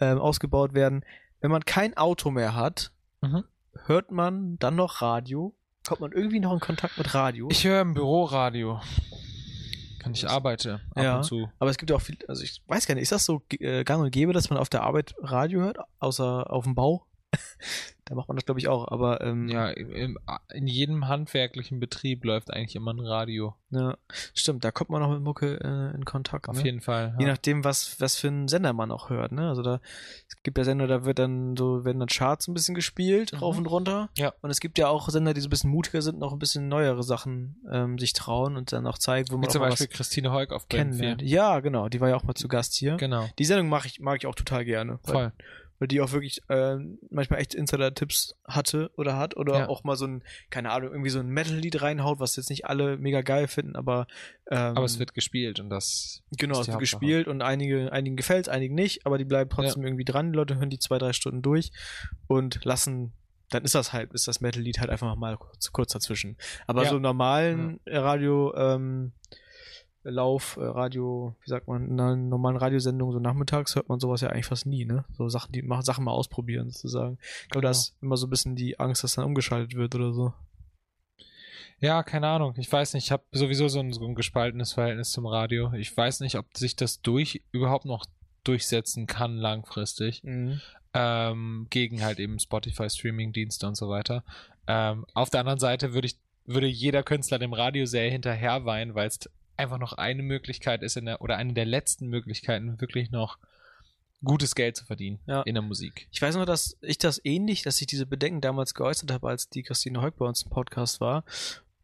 [0.00, 1.04] ähm, ausgebaut werden.
[1.40, 3.44] Wenn man kein Auto mehr hat, Mhm.
[3.84, 5.54] hört man dann noch Radio?
[5.86, 7.48] Kommt man irgendwie noch in Kontakt mit Radio?
[7.50, 8.80] Ich höre im Büroradio.
[10.02, 11.16] Wenn ich arbeite, ab Ja.
[11.16, 11.48] und zu.
[11.58, 13.84] Aber es gibt ja auch viel, also ich weiß gar nicht, ist das so äh,
[13.84, 17.06] gang und gäbe, dass man auf der Arbeit Radio hört, außer auf dem Bau?
[18.06, 20.18] da macht man das, glaube ich, auch, aber ähm, Ja, im,
[20.52, 23.54] in jedem handwerklichen Betrieb läuft eigentlich immer ein Radio.
[23.70, 23.96] Ja,
[24.34, 26.48] stimmt, da kommt man noch mit Mucke äh, in Kontakt.
[26.48, 26.64] Auf ne?
[26.64, 27.14] jeden Fall.
[27.18, 27.32] Je Ja.
[27.32, 29.48] nachdem, was, was für einen Sender man auch hört, ne?
[29.48, 29.80] Also da,
[30.28, 33.38] es gibt ja Sender, da wird dann so, werden dann Charts ein bisschen gespielt, Mhm.
[33.38, 34.10] rauf und runter.
[34.16, 34.32] Ja.
[34.42, 36.68] Und es gibt ja auch Sender, die so ein bisschen mutiger sind, noch ein bisschen
[36.68, 39.70] neuere Sachen ähm, sich trauen und dann auch zeigen, wo Wie man zum auch mal
[39.70, 41.00] Beispiel was Christine Heuk auf Bremen 4.
[41.00, 41.22] kennenlernt.
[41.22, 42.96] Ja, genau, die war ja auch mal zu Gast hier.
[42.96, 43.26] Genau.
[43.38, 44.98] Die Sendung mag ich, mag ich auch total gerne.
[45.04, 45.32] Voll.
[45.78, 46.76] Weil die auch wirklich äh,
[47.10, 49.68] manchmal echt Insider-Tipps hatte oder hat oder Ja.
[49.68, 52.96] auch mal so ein, keine Ahnung, irgendwie so ein Metal-Lied reinhaut, was jetzt nicht alle
[52.96, 54.06] mega geil finden, aber
[54.50, 58.48] ähm, Aber es wird gespielt und das Genau, es wird gespielt und einige, einigen gefällt
[58.48, 60.32] einigen nicht, aber die bleiben trotzdem irgendwie dran.
[60.32, 61.70] Die Leute hören die zwei, drei Stunden durch
[62.26, 63.12] und lassen,
[63.50, 66.36] dann ist das halt, ist das Metal-Lied halt einfach mal kurz, kurz dazwischen.
[66.66, 66.90] Aber Ja.
[66.90, 69.12] so normalen Radio, ähm,
[70.04, 74.20] Lauf, äh, Radio, wie sagt man, in einer normalen Radiosendung, so nachmittags hört man sowas
[74.20, 75.04] ja eigentlich fast nie, ne?
[75.16, 77.18] So Sachen, die machen Sachen mal ausprobieren, sozusagen.
[77.44, 77.80] Ich glaube, da Genau.
[77.80, 80.32] ist immer so ein bisschen die Angst, dass dann umgeschaltet wird oder so.
[81.80, 82.54] Ja, keine Ahnung.
[82.56, 83.04] Ich weiß nicht.
[83.06, 85.72] Ich habe sowieso so ein, so ein gespaltenes Verhältnis zum Radio.
[85.74, 88.06] Ich weiß nicht, ob sich das durch überhaupt noch
[88.44, 90.22] durchsetzen kann langfristig.
[90.94, 94.22] Ähm, gegen halt eben Spotify Streaming-Dienste und so weiter.
[94.66, 98.94] Ähm, auf der anderen Seite würde ich, würde jeder Künstler dem Radio sehr hinterher weinen,
[98.94, 99.18] weil es
[99.56, 103.38] einfach noch eine Möglichkeit ist in der, oder eine der letzten Möglichkeiten, wirklich noch
[104.22, 105.42] gutes Geld zu verdienen Ja.
[105.42, 106.08] in der Musik.
[106.10, 109.48] Ich weiß noch, dass ich das ähnlich, dass ich diese Bedenken damals geäußert habe, als
[109.50, 111.24] die Christine Heuk bei uns im Podcast war.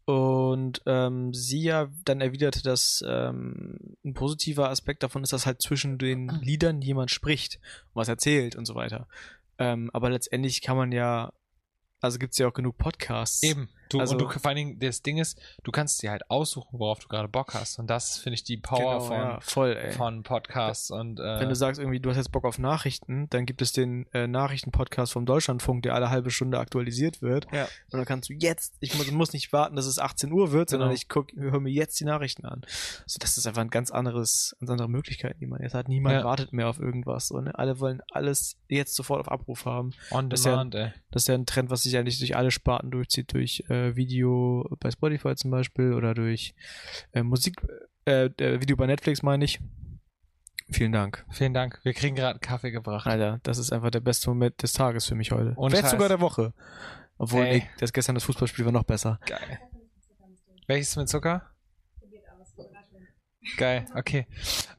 [0.05, 5.61] Und ähm, sie ja dann erwiderte, dass ähm, ein positiver Aspekt davon ist, dass halt
[5.61, 7.57] zwischen den Liedern jemand spricht
[7.93, 9.07] und was erzählt und so weiter.
[9.59, 11.31] Ähm, aber letztendlich kann man ja,
[12.01, 13.43] also gibt es ja auch genug Podcasts.
[13.43, 13.69] Eben.
[13.91, 16.79] Du, Also- und du, vor allen Dingen, das Ding ist, du kannst dir halt aussuchen,
[16.79, 17.79] worauf du gerade Bock hast.
[17.79, 20.91] Und das finde ich die Power Genau, von, ja, voll, von Podcasts.
[20.91, 23.71] Und, äh, Wenn du sagst, irgendwie, du hast jetzt Bock auf Nachrichten, dann gibt es
[23.71, 27.47] den äh, Nachrichtenpodcast vom Deutschlandfunk, der alle halbe Stunde aktualisiert wird.
[27.51, 27.63] Ja.
[27.91, 30.69] Und dann kannst du jetzt, ich muss, muss nicht warten, dass es 18 Uhr wird,
[30.69, 30.95] sondern Genau.
[30.95, 32.61] ich guck, höre mir jetzt die Nachrichten an.
[33.03, 35.87] Also das ist einfach ein ganz anderes, ganz andere Möglichkeit, die man jetzt hat.
[35.87, 36.23] Niemand Ja.
[36.23, 37.27] wartet mehr auf irgendwas.
[37.27, 37.57] So, ne?
[37.57, 39.93] Alle wollen alles jetzt sofort auf Abruf haben.
[40.11, 40.91] on das ist ja- demand, ey.
[41.11, 44.67] Das ist ja ein Trend, was sich eigentlich durch alle Sparten durchzieht, durch äh, Video
[44.79, 46.53] bei Spotify zum Beispiel oder durch
[47.13, 47.55] äh, Musik,
[48.05, 49.59] äh, äh, Video bei Netflix meine ich.
[50.71, 51.25] Vielen Dank.
[51.31, 51.79] Vielen Dank.
[51.83, 53.05] Wir kriegen gerade einen Kaffee gebracht.
[53.05, 55.53] Alter, das ist einfach der beste Moment des Tages für mich heute.
[55.57, 56.53] Ohne Vielleicht sogar der Woche.
[57.17, 57.59] Obwohl, Ey.
[57.59, 59.19] ey, das gestern das Fußballspiel war noch besser.
[59.25, 59.59] Geil.
[60.67, 61.51] Welches mit Zucker?
[63.57, 64.27] Geil, okay.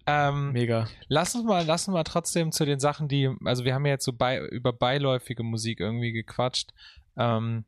[0.07, 0.89] Ähm, Mega.
[1.09, 3.93] lass uns mal, lass uns mal trotzdem zu den Sachen, die, also wir haben ja
[3.93, 6.73] jetzt so bei, über beiläufige Musik irgendwie gequatscht,
[7.17, 7.65] ähm,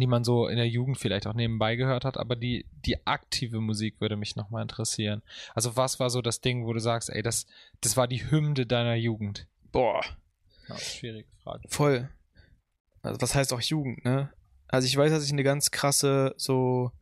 [0.00, 3.60] die man so in der Jugend vielleicht auch nebenbei gehört hat, aber die, die aktive
[3.60, 5.22] Musik würde mich nochmal interessieren.
[5.54, 7.46] Also was war so das Ding, wo du sagst, ey, das,
[7.80, 9.46] das war die Hymne deiner Jugend?
[9.72, 10.00] Boah.
[10.68, 11.62] Ja, schwierige Frage.
[11.68, 12.08] Voll.
[13.02, 14.32] Also was heißt auch Jugend, ne?
[14.68, 16.92] Also ich weiß, dass ich eine ganz krasse so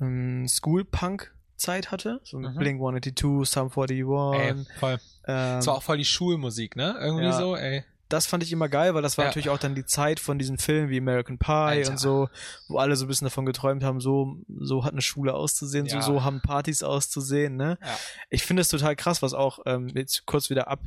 [0.00, 2.20] ähm, School-Punk-Zeit hatte.
[2.24, 2.54] So Mhm.
[2.56, 4.68] Blink 182, Sum 41.
[4.68, 5.00] Ey, voll.
[5.26, 6.96] ähm, Es war auch voll die Schulmusik, ne?
[7.00, 7.32] Irgendwie ja.
[7.32, 7.84] so, ey.
[8.14, 9.28] Das fand ich immer geil, weil das war Ja.
[9.28, 11.90] natürlich auch dann die Zeit von diesen Filmen wie American Pie Alter.
[11.90, 12.28] und so,
[12.68, 16.00] wo alle so ein bisschen davon geträumt haben, so, so hat eine Schule auszusehen, Ja.
[16.00, 17.76] so, so haben Partys auszusehen, ne?
[17.82, 17.96] Ja.
[18.30, 20.80] Ich finde es total krass, was auch, ähm, jetzt kurz wieder ab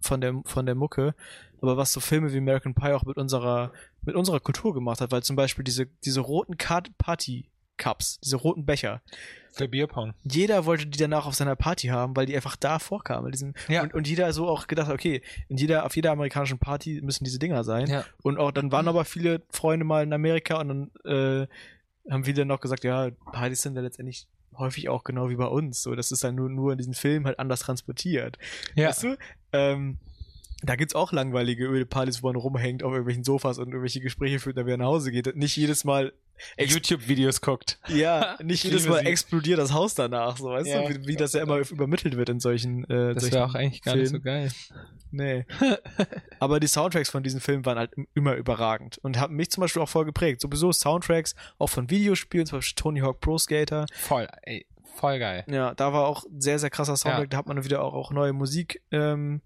[0.00, 1.14] von der, von der Mucke,
[1.62, 5.10] aber was so Filme wie American Pie auch mit unserer, mit unserer Kultur gemacht hat,
[5.12, 9.02] weil zum Beispiel diese, diese roten Card Party Cups, diese roten Becher,
[9.52, 10.14] Für Bierpong.
[10.24, 13.30] jeder wollte die danach auf seiner Party haben, weil die einfach da vorkamen.
[13.32, 13.82] Diesen, Ja.
[13.82, 17.38] und, und jeder so auch gedacht, okay, in jeder, auf jeder amerikanischen Party müssen diese
[17.38, 17.86] Dinger sein.
[17.88, 18.04] Ja.
[18.22, 21.46] Und auch dann waren aber viele Freunde mal in Amerika und dann äh,
[22.10, 25.82] haben viele noch gesagt, ja, Partys sind ja letztendlich häufig auch genau wie bei uns.
[25.82, 28.38] So, das ist dann nur, nur in diesen Filmen halt anders transportiert.
[28.76, 28.88] Ja.
[28.90, 29.16] Weißt du?
[29.52, 29.98] Ähm,
[30.62, 34.56] da gibt's auch langweilige Ölpartys, wo man rumhängt auf irgendwelchen Sofas und irgendwelche Gespräche führt,
[34.56, 35.34] dann wieder nach Hause geht.
[35.36, 36.12] Nicht jedes Mal,
[36.58, 37.78] YouTube-Videos guckt.
[37.88, 40.82] ja, nicht Ich jedes Mal explodiert das Haus danach, so weißt Ja.
[40.82, 42.84] du, wie, wie das ja immer übermittelt wird in solchen.
[42.90, 44.24] Äh, Das wäre auch eigentlich gar nicht so Filmen.
[44.24, 44.50] geil.
[45.10, 45.44] Nee.
[46.40, 49.80] Aber die Soundtracks von diesen Filmen waren halt immer überragend und haben mich zum Beispiel
[49.82, 50.40] auch voll geprägt.
[50.40, 53.86] Sowieso Soundtracks auch von Videospielen, zum Beispiel Tony Hawk Pro Skater.
[53.92, 54.66] Voll, ey,
[54.96, 55.44] voll geil.
[55.46, 57.24] Ja, da war auch sehr, sehr krasser Soundtrack.
[57.24, 57.28] Ja.
[57.28, 59.40] Da hat man wieder auch, auch neue Musik, ähm,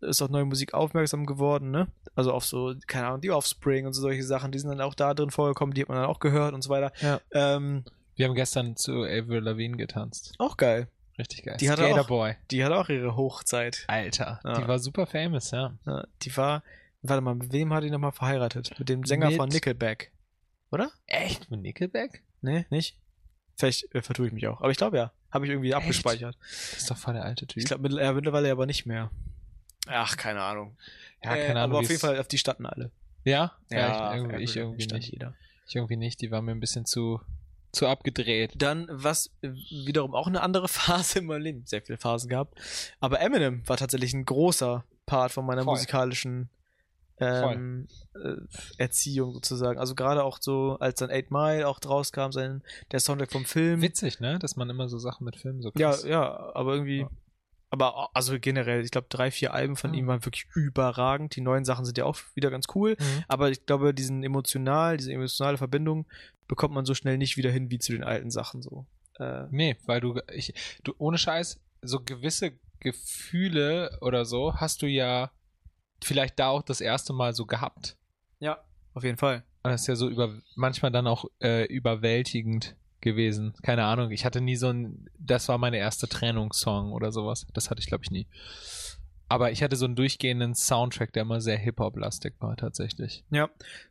[0.00, 1.88] ist auf neue Musik aufmerksam geworden, ne?
[2.14, 4.94] Also auf so, keine Ahnung, die Offspring und so solche Sachen, die sind dann auch
[4.94, 6.92] da drin vorgekommen, die hat man dann auch gehört und so weiter.
[7.00, 7.20] Ja.
[7.32, 7.84] Ähm,
[8.16, 10.34] Wir haben gestern zu Avril Lavigne getanzt.
[10.38, 10.88] auch geil.
[11.18, 11.56] Richtig geil.
[11.58, 12.34] Die hatte auch-.
[12.50, 13.84] Die hat auch ihre Hochzeit.
[13.88, 14.60] Alter, Ja.
[14.60, 15.76] die war super famous, ja.
[15.84, 16.62] Ja, die war,
[17.02, 18.78] warte mal, mit wem hat die nochmal verheiratet?
[18.78, 20.12] Mit dem Sänger Mit- von Nickelback.
[20.70, 20.90] Oder?
[21.06, 21.50] Echt?
[21.50, 22.22] Mit Nickelback?
[22.40, 22.96] Nee, nicht?
[23.56, 24.60] Vielleicht äh, vertue ich mich auch.
[24.60, 25.12] Aber ich glaube ja.
[25.32, 25.76] Habe ich irgendwie Echt?
[25.78, 26.36] abgespeichert.
[26.40, 27.56] Das ist doch voll der alte Typ.
[27.60, 27.82] Ich glaube
[28.14, 29.10] mittlerweile aber nicht mehr.
[29.88, 30.76] Ach, keine Ahnung.
[31.24, 31.62] ja, keine Äh, Ahnung.
[31.62, 32.90] Aber auf jeden Fall, auf die standen alle.
[33.24, 33.52] Ja?
[33.70, 35.12] Ja, ich auf irgendwie, ich irgendwie nicht.
[35.12, 35.34] Jeder.
[35.66, 36.20] Ich irgendwie nicht.
[36.20, 37.20] Die war mir ein bisschen zu,
[37.72, 38.52] zu abgedreht.
[38.56, 42.58] Dann, was äh, wiederum auch eine andere Phase in meinem Leben, sehr viele Phasen gehabt.
[43.00, 45.74] Aber Eminem war tatsächlich ein großer Part von meiner Voll.
[45.74, 46.48] musikalischen
[47.20, 48.34] ähm, äh,
[48.76, 49.78] Erziehung sozusagen.
[49.78, 53.44] Also gerade auch so, als dann 8 Mile auch draus kam, sein, der Soundtrack vom
[53.44, 53.82] Film.
[53.82, 54.38] Witzig, ne?
[54.38, 56.04] Dass man immer so Sachen mit Filmen so Ja, krass.
[56.04, 57.00] ja, aber irgendwie.
[57.00, 57.10] Ja.
[57.70, 59.96] Aber also generell, ich glaube, drei, vier Alben von Mhm.
[59.98, 61.36] ihm waren wirklich überragend.
[61.36, 62.96] Die neuen Sachen sind ja auch wieder ganz cool.
[62.98, 63.24] Mhm.
[63.28, 66.06] Aber ich glaube, diesen emotional, diese emotionale Verbindung
[66.46, 68.86] bekommt man so schnell nicht wieder hin wie zu den alten Sachen so.
[69.18, 70.54] Äh, Nee, weil du, ich,
[70.84, 75.30] du, ohne Scheiß, so gewisse Gefühle oder so hast du ja
[76.02, 77.96] vielleicht da auch das erste Mal so gehabt.
[78.40, 78.58] ja,
[78.94, 79.44] auf jeden Fall.
[79.62, 83.54] Und das ist ja so über, manchmal dann auch äh, überwältigend gewesen.
[83.62, 87.46] Keine Ahnung, ich hatte nie so ein, das war meine erste Trennungssong oder sowas.
[87.54, 88.26] Das hatte ich, glaube ich, nie.
[89.30, 93.24] Aber ich hatte so einen durchgehenden Soundtrack, der immer sehr Hip-Hop-lastig war, tatsächlich.
[93.30, 93.50] Ja.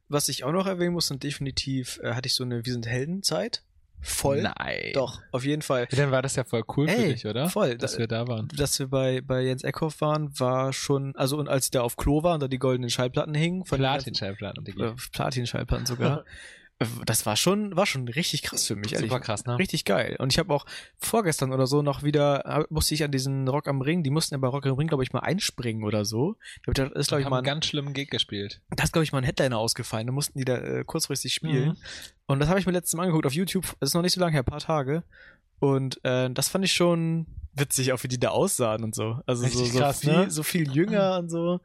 [0.09, 2.87] Was ich auch noch erwähnen muss, und definitiv äh, hatte ich so eine Wir sind
[2.87, 3.61] Helden-Zeit.
[3.99, 4.41] Voll.
[4.43, 4.91] Nein.
[4.93, 5.87] Doch, auf jeden Fall.
[5.91, 7.49] Dann war das ja voll cool für Ey, dich, oder?
[7.49, 7.77] voll.
[7.77, 8.47] Dass Da- wir da waren.
[8.55, 11.97] Dass wir bei, bei Jens Eckhoff waren, war schon, also und als ich da auf
[11.97, 16.25] Klo war und da die goldenen Schallplatten hingen, Platin-Schallplatten, äh, Platin-Schallplatten sogar.
[17.05, 19.09] Das war schon, war schon richtig krass für mich, ehrlich.
[19.09, 19.57] Super krass, ne?
[19.57, 20.15] Richtig geil.
[20.19, 20.65] Und ich habe auch
[20.97, 24.37] vorgestern oder so noch wieder, musste ich an diesen Rock am Ring, die mussten ja
[24.37, 26.37] bei Rock am Ring, glaube ich, mal einspringen oder so.
[26.57, 28.61] Ich glaub, da ist, glaube ich, haben mal, einen ein, ganz schlimmen Gig gespielt.
[28.69, 30.05] da ist, glaube ich, mal ein Headliner ausgefallen.
[30.05, 31.69] Da mussten die da äh, kurzfristig spielen.
[31.69, 31.77] Mhm.
[32.27, 33.65] Und das habe ich mir letztes Mal angeguckt auf YouTube.
[33.79, 35.03] Das ist noch nicht so lange her, ein paar Tage.
[35.59, 39.19] Und äh, das fand ich schon witzig, auch wie die da aussahen und so.
[39.25, 40.29] Also so, Richtig so, krass, viel, ne?
[40.29, 41.59] so viel jünger und so.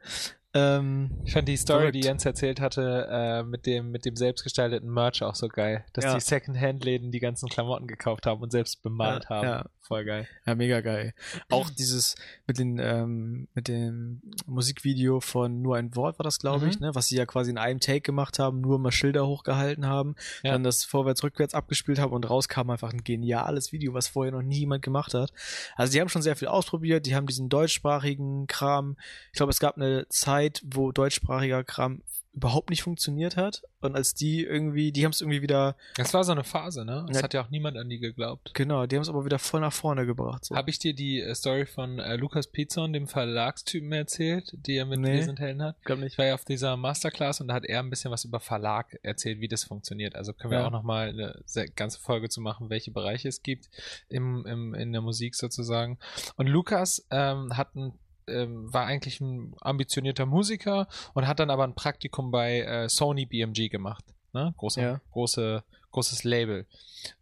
[0.55, 1.95] Ähm, Ich fand die Story, Verrückt.
[1.95, 5.83] die Jens erzählt hatte, äh, mit dem, mit dem selbstgestalteten Merch auch so geil.
[5.93, 6.13] Dass Ja.
[6.15, 9.47] die Second-Hand-Läden die ganzen Klamotten gekauft haben und selbst bemalt Ja, haben.
[9.47, 9.65] ja.
[9.85, 10.27] Voll geil.
[10.45, 11.13] Ja, mega geil.
[11.49, 12.15] Auch dieses
[12.47, 16.85] mit den ähm, mit dem Musikvideo von nur ein Wort war das, glaube ich, Mhm.
[16.87, 20.15] ne, was sie ja quasi in einem Take gemacht haben, nur mal Schilder hochgehalten haben,
[20.41, 20.53] Ja.
[20.53, 24.41] dann das vorwärts rückwärts abgespielt haben und rauskam einfach ein geniales Video, was vorher noch
[24.41, 25.33] nie jemand gemacht hat.
[25.75, 28.95] Also die haben schon sehr viel ausprobiert, die haben diesen deutschsprachigen Kram.
[29.33, 32.03] Ich glaube, es gab eine Zeit, wo deutschsprachiger Kram
[32.35, 36.23] überhaupt nicht funktioniert hat und als die irgendwie, die haben es irgendwie wieder Das war
[36.23, 37.05] so eine Phase, ne?
[37.11, 37.23] Es Ja.
[37.23, 38.51] hat ja auch niemand an die geglaubt.
[38.55, 40.45] genau, die haben es aber wieder voll nach vorne gebracht.
[40.45, 40.55] So.
[40.55, 44.85] Habe ich dir die äh, Story von äh, Lukas Pizon, dem Verlagstypen, erzählt, die er
[44.85, 45.21] mit Nee.
[45.21, 45.75] Sind Helden hat?
[45.83, 46.13] glaub nicht.
[46.13, 48.97] Ich war ja auf dieser Masterclass und da hat er ein bisschen was über Verlag
[49.03, 50.15] erzählt, wie das funktioniert.
[50.15, 50.65] Also können wir Ja.
[50.67, 51.39] auch nochmal eine
[51.75, 53.69] ganze Folge zu machen, welche Bereiche es gibt
[54.09, 55.99] im, im, in der Musik sozusagen.
[56.35, 57.93] Und Lukas ähm, hat ein
[58.27, 63.25] ähm, war eigentlich ein ambitionierter Musiker und hat dann aber ein Praktikum bei äh, Sony
[63.25, 64.03] BMG gemacht.
[64.33, 64.53] Ne?
[64.57, 65.01] Große, Ja.
[65.11, 66.65] große, großes Label.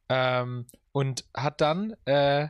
[0.09, 2.47] Ähm, und hat dann, äh,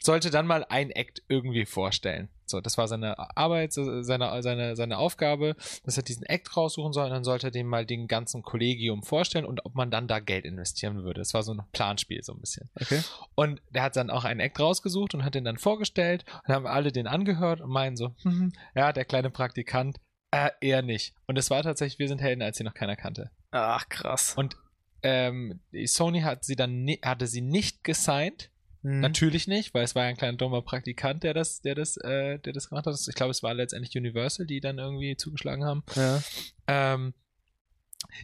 [0.00, 2.28] sollte dann mal ein Act irgendwie vorstellen.
[2.52, 7.06] So, das war seine Arbeit, seine, seine, seine Aufgabe, dass er diesen Act raussuchen soll
[7.06, 10.20] und dann sollte er den mal den ganzen Kollegium vorstellen und ob man dann da
[10.20, 11.20] Geld investieren würde.
[11.20, 12.70] Das war so ein Planspiel, so ein bisschen.
[12.80, 13.02] Okay.
[13.34, 16.66] Und der hat dann auch einen Act rausgesucht und hat den dann vorgestellt und haben
[16.66, 19.98] alle den angehört und meinen so, hm, ja, der kleine Praktikant,
[20.34, 21.14] Äh, eher nicht.
[21.26, 23.30] Und es war tatsächlich Wir sind Helden, als sie noch keiner kannte.
[23.50, 24.34] Ach, krass.
[24.36, 24.56] Und
[25.02, 28.50] ähm, Sony hat sie dann hatte sie nicht gesigned.
[28.82, 29.00] Mhm.
[29.00, 32.38] Natürlich nicht, weil es war ja ein kleiner dummer Praktikant, der das, der das, äh,
[32.38, 32.96] der das gemacht hat.
[33.08, 35.84] Ich glaube, es war letztendlich Universal, die dann irgendwie zugeschlagen haben.
[35.94, 36.22] Ja.
[36.66, 37.14] Ähm,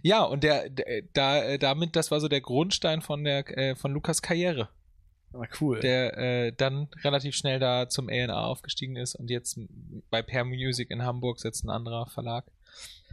[0.02, 3.74] ja, und der, der da, äh, damit, das war so der Grundstein von der, äh,
[3.76, 4.68] von Lukas Karriere,
[5.32, 5.78] Ah, cool.
[5.80, 9.60] der äh, dann relativ schnell da zum A&R aufgestiegen ist und jetzt
[10.10, 12.50] bei Pair Music in Hamburg sitzt ein anderer Verlag.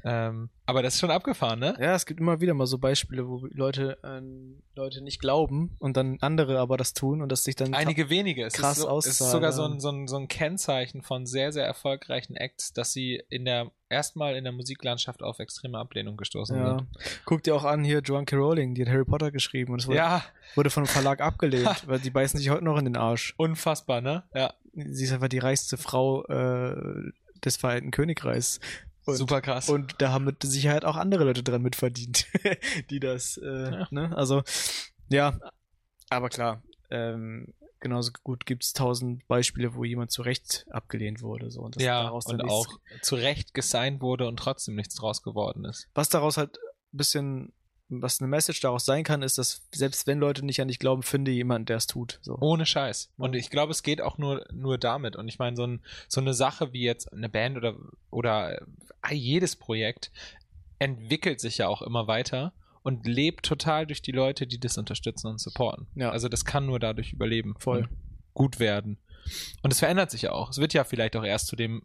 [0.08, 1.76] Ähm, aber das ist schon abgefahren, ne?
[1.80, 5.98] Ja, es gibt immer wieder mal so Beispiele, wo Leute an Leute nicht glauben und
[5.98, 8.46] dann andere aber das tun und das sich dann Einige wenige.
[8.46, 9.52] Es krass ist, so, es ist sogar ja.
[9.52, 13.46] so ein, so, ein, so ein Kennzeichen von sehr, sehr erfolgreichen Acts, dass sie in
[13.46, 16.78] der erstmal in der Musiklandschaft auf extreme Ablehnung gestoßen ja.
[16.78, 16.88] sind.
[17.26, 18.36] Guck dir auch an hier Joan K.
[18.36, 21.88] Rowling, die hat Harry Potter geschrieben und es wurde, Ja, wurde von einem Verlag abgelehnt,
[21.88, 23.34] weil die beißen sich heute noch in den Arsch.
[23.38, 24.24] unfassbar, ne?
[24.36, 27.12] Ja, Sie ist einfach die reichste Frau äh,
[27.44, 28.60] des Vereinten Königreichs.
[29.06, 29.70] Und, super krass.
[29.70, 32.26] Und da haben mit Sicherheit auch andere Leute dran mitverdient,
[32.90, 33.88] die das, äh, Ja.
[33.92, 34.16] ne?
[34.16, 34.44] Also,
[35.10, 35.38] ja,
[36.10, 41.52] aber klar, ähm, genauso gut gibt's tausend Beispiele, wo jemand zu Recht abgelehnt wurde.
[41.52, 42.68] So, und das ja, und auch
[43.02, 45.88] zu Recht gesigned wurde und trotzdem nichts draus geworden ist.
[45.94, 46.58] Was daraus halt
[46.94, 47.54] ein bisschen,
[47.90, 51.04] was eine Message daraus sein kann, ist, dass selbst wenn Leute nicht an dich glauben,
[51.04, 52.20] finde jemand, der es tut.
[52.22, 52.38] So.
[52.40, 53.12] Ohne Scheiß.
[53.18, 55.16] Und ich glaube, es geht auch nur, nur damit.
[55.16, 57.76] Und ich meine, so, ein, so eine Sache wie jetzt eine Band oder,
[58.10, 58.60] oder
[59.12, 60.12] jedes Projekt
[60.80, 65.28] entwickelt sich ja auch immer weiter und lebt total durch die Leute, die das unterstützen
[65.28, 65.88] und supporten.
[65.96, 66.10] Ja.
[66.10, 67.56] Also das kann nur dadurch überleben.
[67.60, 67.88] Voll.
[68.34, 68.98] Gut werden.
[69.64, 70.50] Und es verändert sich ja auch.
[70.50, 71.84] Es wird ja vielleicht auch erst zu dem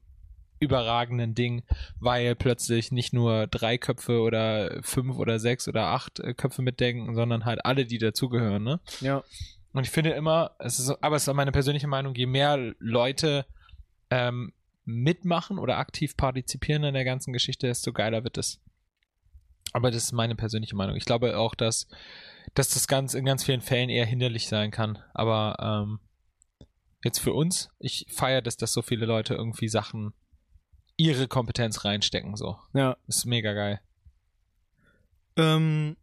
[0.60, 1.62] überragenden Ding,
[1.98, 7.14] weil plötzlich nicht nur drei Köpfe oder fünf oder sechs oder acht äh, Köpfe mitdenken,
[7.14, 8.80] sondern halt alle, die dazugehören, ne?
[9.00, 9.24] Ja,
[9.72, 13.46] Und ich finde immer, es ist, aber es ist meine persönliche Meinung, je mehr Leute
[14.10, 14.52] ähm,
[14.84, 18.60] mitmachen oder aktiv partizipieren an der ganzen Geschichte, desto geiler wird es.
[19.72, 20.96] Aber das ist meine persönliche Meinung.
[20.96, 21.86] Ich glaube auch, dass,
[22.54, 24.98] dass das ganz in ganz vielen Fällen eher hinderlich sein kann.
[25.14, 26.00] Aber ähm,
[27.04, 30.12] jetzt für uns, ich feiere das, dass so viele Leute irgendwie Sachen
[31.00, 32.36] ihre Kompetenz reinstecken.
[32.36, 32.96] So, ja.
[33.08, 33.80] ist mega geil.
[35.36, 35.96] Ähm,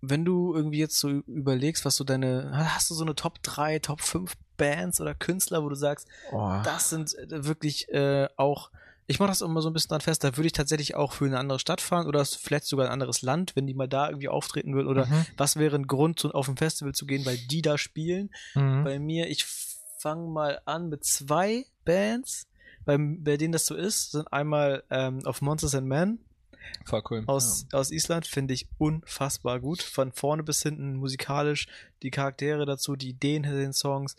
[0.00, 3.80] wenn du irgendwie jetzt so überlegst, was so deine, hast du so eine Top 3,
[3.80, 6.60] Top 5 Bands oder Künstler, wo du sagst, Oh.
[6.64, 8.70] das sind äh, wirklich äh, auch,
[9.08, 11.24] ich mache das immer so ein bisschen dran fest, da würde ich tatsächlich auch für
[11.26, 14.28] eine andere Stadt fahren oder vielleicht sogar ein anderes Land, wenn die mal da irgendwie
[14.28, 15.26] auftreten würden oder Mhm.
[15.36, 18.30] was wäre ein Grund, zu, auf ein Festival zu gehen, weil die da spielen.
[18.54, 18.84] Mhm.
[18.84, 19.44] Bei mir, ich
[19.98, 22.46] fange mal an mit zwei Bands,
[22.86, 26.18] bei, bei denen das so ist, sind einmal ähm, auf Monsters and Men
[26.84, 27.24] Voll cool.
[27.26, 29.82] aus, aus Island, finde ich unfassbar gut.
[29.82, 31.68] Von vorne bis hinten musikalisch,
[32.02, 34.16] die Charaktere dazu, die Ideen hinter den Songs.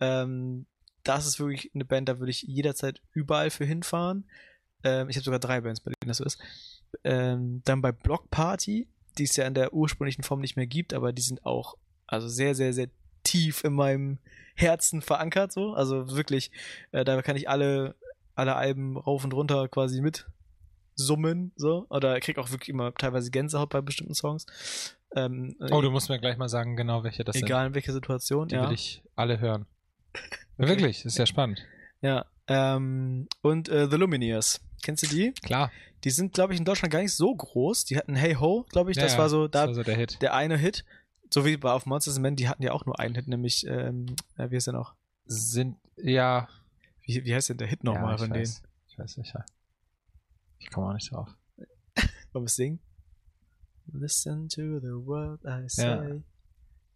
[0.00, 0.66] Ähm,
[1.02, 4.28] das ist wirklich eine Band, da würde ich jederzeit überall für hinfahren.
[4.84, 6.38] Ähm, ich habe sogar drei Bands, bei denen das so ist.
[7.04, 10.92] Ähm, dann bei Block Party, die es ja in der ursprünglichen Form nicht mehr gibt,
[10.92, 11.76] aber die sind auch
[12.06, 12.88] also sehr, sehr, sehr
[13.22, 14.18] tief in meinem
[14.54, 15.74] Herzen verankert, so.
[15.74, 16.50] Also wirklich,
[16.92, 17.94] äh, da kann ich alle,
[18.38, 20.26] alle Alben rauf und runter quasi mit
[20.94, 21.86] summen, so.
[21.90, 24.46] Oder krieg auch wirklich immer teilweise Gänsehaut bei bestimmten Songs.
[25.14, 27.44] Ähm, Oh, du musst mir gleich mal sagen, genau welche das sind.
[27.46, 28.66] egal in welcher Situation, Die ja.
[28.66, 29.66] will ich alle hören.
[30.56, 31.64] Wirklich, ist ja spannend.
[32.00, 32.26] Ja.
[32.46, 34.60] Ähm, und äh, The Lumineers.
[34.82, 35.32] Kennst du die?
[35.42, 35.70] Klar.
[36.04, 37.84] Die sind, glaube ich, in Deutschland gar nicht so groß.
[37.84, 38.96] Die hatten Hey Ho, glaube ich.
[38.96, 40.22] Ja, das war so da das war so der Hit.
[40.22, 40.84] der eine Hit.
[41.30, 44.06] So wie bei auf Monsters Men, die hatten ja auch nur einen Hit, nämlich, ähm,
[44.36, 44.94] äh, wie heißt der noch?
[45.26, 46.48] Sind, ja.
[47.08, 48.42] Wie, wie heißt denn der Hit nochmal ja, von denen?
[48.42, 49.42] weiß, Ich weiß nicht, ja.
[50.58, 51.30] Ich komme auch nicht drauf.
[52.32, 52.80] Wollen wir singen?
[53.86, 56.22] Listen to the word I say.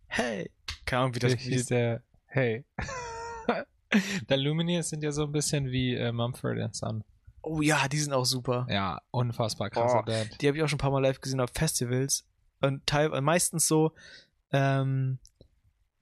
[0.09, 0.51] Hey!
[0.85, 2.67] Keine Ahnung, wie das hieß der, hey.
[4.29, 7.05] der Lumineers sind ja so ein bisschen wie äh, Mumford Son.
[7.41, 8.67] Oh ja, die sind auch super.
[8.69, 10.03] Ja, unfassbar krasse Oh.
[10.03, 10.43] Band.
[10.43, 12.27] Die habe ich auch schon ein paar Mal live gesehen auf Festivals.
[12.61, 13.95] Und teil meistens so,
[14.53, 15.19] ähm,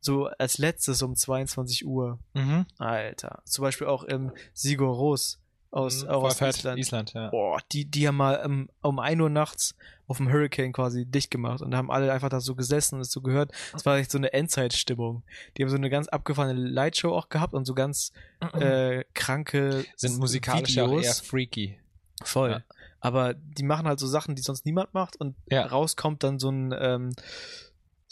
[0.01, 2.19] so als letztes um 22 Uhr.
[2.35, 2.67] Mhm.
[2.79, 3.43] Alter.
[3.45, 5.39] Zum Beispiel auch im Sigur Ros
[5.71, 6.41] aus, Mhm, auch aus.
[6.41, 6.79] Island.
[6.79, 7.29] Island, ja.
[7.31, 9.77] Boah, die, die haben mal um, um 1 Uhr nachts
[10.09, 13.13] auf dem Hurricane quasi dicht gemacht und haben alle einfach da so gesessen und es
[13.13, 13.53] so gehört.
[13.77, 15.23] Es war echt so eine Endzeitstimmung.
[15.57, 18.13] Die haben so eine ganz abgefahrene Lightshow auch gehabt und so ganz
[18.55, 21.05] äh, kranke Sind musikalisch auch Videos.
[21.05, 21.79] eher freaky.
[22.25, 22.51] Voll.
[22.51, 22.63] Ja.
[22.99, 25.65] Aber die machen halt so Sachen, die sonst niemand macht und Ja.
[25.67, 27.15] rauskommt dann so ein ähm,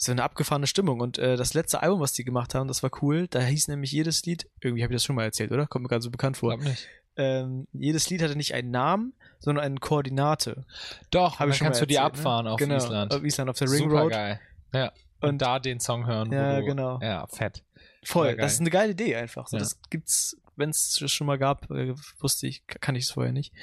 [0.01, 1.01] so eine abgefahrene Stimmung.
[1.01, 3.27] Und äh, das letzte Album, was die gemacht haben, das war cool.
[3.27, 5.67] Da hieß nämlich jedes Lied, irgendwie habe ich das schon mal erzählt, oder?
[5.67, 6.55] Kommt mir gerade so bekannt vor.
[6.55, 6.87] Glaub nicht.
[7.17, 10.65] Ähm, jedes Lied hatte nicht einen Namen, sondern eine Koordinate.
[11.11, 12.19] Doch, Hab ich schon kannst mal du die erzählt, ne?
[12.19, 13.13] abfahren auf genau, Island.
[13.13, 14.11] Auf Island, auf der Ring Super Road.
[14.11, 14.39] geil.
[14.73, 14.93] Ja.
[15.19, 16.31] Und, Und- da den Song hören.
[16.31, 16.99] Ja, du, genau.
[17.01, 17.63] Ja, fett.
[18.05, 19.47] Voll, das ist eine geile Idee einfach.
[19.47, 19.63] So, Ja.
[19.63, 23.53] Das gibt's, wenn es schon mal gab, äh, wusste ich, kann ich es vorher nicht.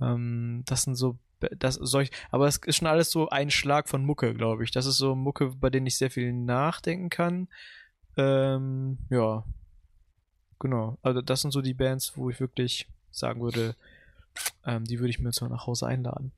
[0.00, 1.18] Ähm, das sind so,
[1.58, 4.70] das solch, aber es ist schon alles so ein Schlag von Mucke, glaube ich.
[4.70, 7.48] Das ist so Mucke, bei denen ich sehr viel nachdenken kann.
[8.16, 9.44] Ähm, ja,
[10.58, 10.98] genau.
[11.02, 13.74] Also das sind so die Bands, wo ich wirklich sagen würde,
[14.66, 16.32] ähm, die würde ich mir jetzt mal nach Hause einladen.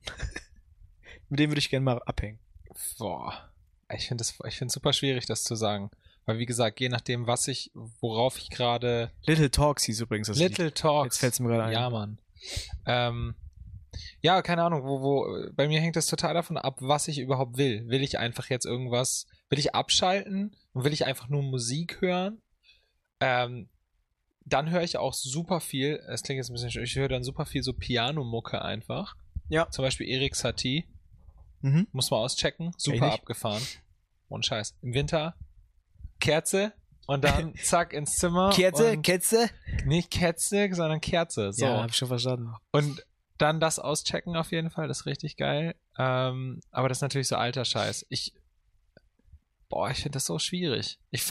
[1.29, 2.39] Mit denen würde ich gerne mal abhängen.
[2.97, 3.49] Boah.
[3.93, 5.91] Ich finde es ich find's super schwierig, das zu sagen.
[6.25, 9.11] Weil, wie gesagt, je nachdem, was ich, worauf ich gerade.
[9.25, 10.49] Little Talks hieß übrigens das Lied.
[10.49, 11.15] Little Talks.
[11.15, 11.73] Jetzt fällt's mir gerade ein.
[11.73, 12.19] Ja, Mann.
[12.85, 13.35] Ähm,
[14.21, 17.57] ja, keine Ahnung, wo, wo, bei mir hängt es total davon ab, was ich überhaupt
[17.57, 17.87] will.
[17.89, 22.41] Will ich einfach jetzt irgendwas, will ich abschalten und will ich einfach nur Musik hören?
[23.19, 23.69] Ähm,
[24.45, 27.45] dann höre ich auch super viel, es klingt jetzt ein bisschen, ich höre dann super
[27.45, 29.15] viel so Pianomucke einfach.
[29.49, 29.69] Ja.
[29.69, 30.85] Zum Beispiel Erik Satie,
[31.63, 31.87] Mhm.
[31.91, 33.61] muss man auschecken, super abgefahren.
[34.29, 34.75] Und Scheiß.
[34.81, 35.35] Im Winter
[36.19, 36.73] Kerze
[37.05, 38.49] und dann zack ins Zimmer.
[38.51, 39.49] Kerze, Kerze?
[39.85, 41.51] nicht Kerze, sondern Kerze.
[41.53, 41.65] So.
[41.65, 42.53] Ja, hab ich schon verstanden.
[42.71, 43.05] Und
[43.41, 45.75] dann das auschecken auf jeden Fall, das ist richtig geil.
[45.97, 48.05] Ähm, aber das ist natürlich so alter Scheiß.
[48.09, 48.33] Ich,
[49.69, 50.99] boah, ich finde das so schwierig.
[51.11, 51.23] Ich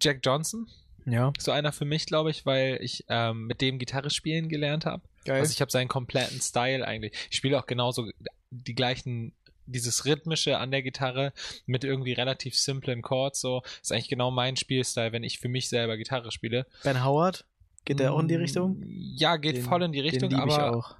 [0.00, 0.68] Jack Johnson,
[1.04, 4.86] Ja, so einer für mich, glaube ich, weil ich ähm, mit dem Gitarre spielen gelernt
[4.86, 5.02] habe.
[5.28, 7.12] Also ich habe seinen kompletten Style eigentlich.
[7.30, 8.08] Ich spiele auch genauso
[8.50, 9.32] die gleichen,
[9.66, 11.32] dieses rhythmische an der Gitarre
[11.66, 13.40] mit irgendwie relativ simplen Chords.
[13.40, 16.66] So ist eigentlich genau mein Spielstyle, wenn ich für mich selber Gitarre spiele.
[16.82, 17.44] ben Howard?
[17.84, 18.82] Geht der auch in die Richtung?
[18.86, 20.96] Ja, geht Den- voll in die Richtung, aber auch.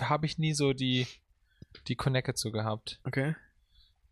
[0.00, 1.06] Habe ich nie so die
[1.88, 3.00] die Connected zu gehabt.
[3.04, 3.34] Okay.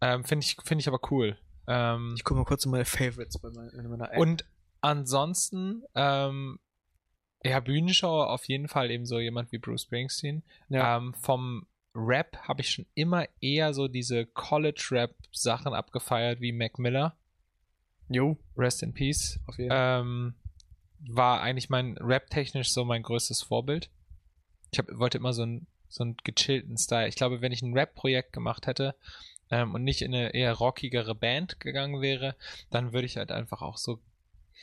[0.00, 1.36] Ähm, Finde ich, finde ich aber cool.
[1.66, 4.18] Ähm, Ich gucke mal kurz in meine Favorites bei meiner, in meiner App.
[4.18, 4.44] und
[4.80, 6.58] ansonsten, ähm,
[7.44, 10.42] ja, Bühnenshow auf jeden Fall eben so jemand wie Bruce Springsteen.
[10.68, 10.96] ja.
[10.96, 17.16] Ähm, vom Rap habe ich schon immer eher so diese College-Rap-Sachen abgefeiert wie Mac Miller.
[18.08, 19.38] jo, Rest in Peace.
[19.46, 20.00] auf jeden Fall.
[20.00, 20.34] Ähm,
[21.08, 23.90] war eigentlich mein Rap-technisch so mein größtes Vorbild.
[24.72, 27.08] Ich hab, wollte immer so einen so einen gechillten Style.
[27.08, 28.94] Ich glaube, wenn ich ein Rap-Projekt gemacht hätte
[29.50, 32.36] ähm, und nicht in eine eher rockigere Band gegangen wäre,
[32.70, 33.98] dann würde ich halt einfach auch so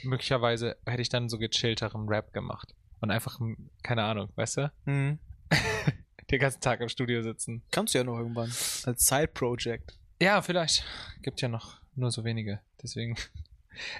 [0.04, 3.40] möglicherweise hätte ich dann so gechillteren Rap gemacht und einfach
[3.84, 5.20] keine Ahnung, weißt du, Mhm.
[6.32, 7.64] den ganzen Tag im Studio sitzen.
[7.72, 8.52] Kannst du ja noch irgendwann.
[8.84, 9.98] Als Side-Project.
[10.22, 10.84] Ja, vielleicht.
[11.22, 12.60] Gibt ja noch nur so wenige.
[12.82, 13.16] Deswegen.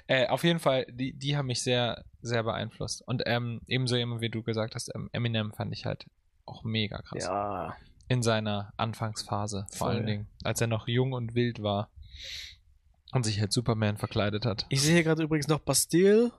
[0.08, 3.02] Äh, auf jeden Fall, die, die haben mich sehr, sehr beeinflusst.
[3.06, 6.06] Und ähm, ebenso wie du gesagt hast, ähm, Eminem fand ich halt
[6.46, 7.24] auch mega krass.
[7.24, 7.76] Ja.
[8.08, 9.96] In seiner Anfangsphase, vor Voll.
[9.96, 10.28] allen Dingen.
[10.42, 11.90] Als er noch jung und wild war.
[13.12, 14.66] Und sich als Superman verkleidet hat.
[14.68, 16.30] Ich sehe hier gerade übrigens noch Bastille.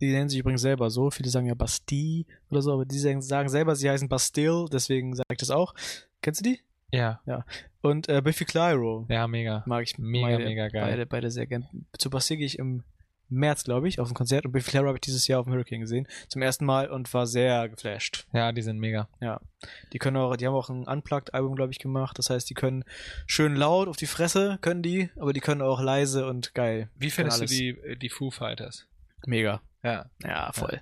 [0.00, 1.10] Die nennen sich übrigens selber so.
[1.10, 5.26] Viele sagen ja Bastille oder so, aber die sagen, selber, sie heißen Bastille, deswegen sage
[5.32, 5.74] ich das auch.
[6.20, 6.60] Kennst du die?
[6.92, 7.20] Ja,
[7.82, 9.64] Und äh, Biffy Clyro ja, mega.
[9.66, 10.84] mag ich Mega, beide, mega geil.
[10.84, 11.66] Beide, beide sehr gern.
[11.98, 12.84] Zu Bastille gehe ich im
[13.34, 15.52] März, glaube ich, auf ein Konzert und Biffy Clyro habe ich dieses Jahr auf dem
[15.52, 16.06] Hurricane gesehen.
[16.28, 18.26] Zum ersten Mal und war sehr geflasht.
[18.32, 19.08] Ja, die sind mega.
[19.92, 22.18] Die können auch, die haben auch ein Unplugged-Album, glaube ich, gemacht.
[22.18, 22.84] Das heißt, die können
[23.26, 26.90] schön laut auf die Fresse, können die, aber die können auch leise und geil.
[26.96, 28.86] Wie findest du die, äh, die Foo Fighters?
[29.26, 29.60] Mega.
[29.82, 30.80] Ja, Ja, voll.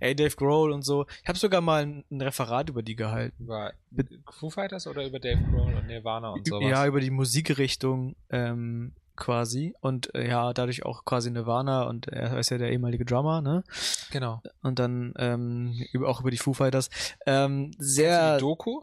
[0.00, 1.06] Ey, Dave Grohl und so.
[1.22, 3.42] Ich habe sogar mal ein, ein Referat über die gehalten.
[3.44, 6.68] über Be- Foo Fighters oder über Dave Grohl und Nirvana und sowas?
[6.70, 9.74] Ja, über die Musikrichtung ähm, quasi.
[9.80, 13.62] Und äh, ja, dadurch auch quasi Nirvana und er ist ja der ehemalige Drummer, ne?
[14.10, 14.42] genau.
[14.62, 16.90] Und dann ähm, über, auch über die Foo Fighters.
[17.26, 18.38] Ähm, sehr.
[18.38, 18.82] Doku?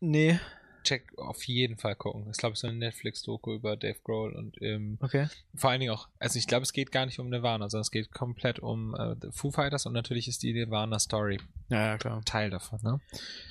[0.00, 0.38] Nee,
[0.88, 2.24] check auf jeden Fall gucken.
[2.24, 5.28] Das ist, glaube ich, so eine Netflix-Doku über Dave Grohl und ähm, okay.
[5.54, 7.90] vor allen Dingen auch, also ich glaube, es geht gar nicht um Nirvana, sondern es
[7.90, 12.22] geht komplett um äh, Foo Fighters und natürlich ist die Nirvana-Story Ja, ja, klar.
[12.24, 13.00] Teil davon, ne?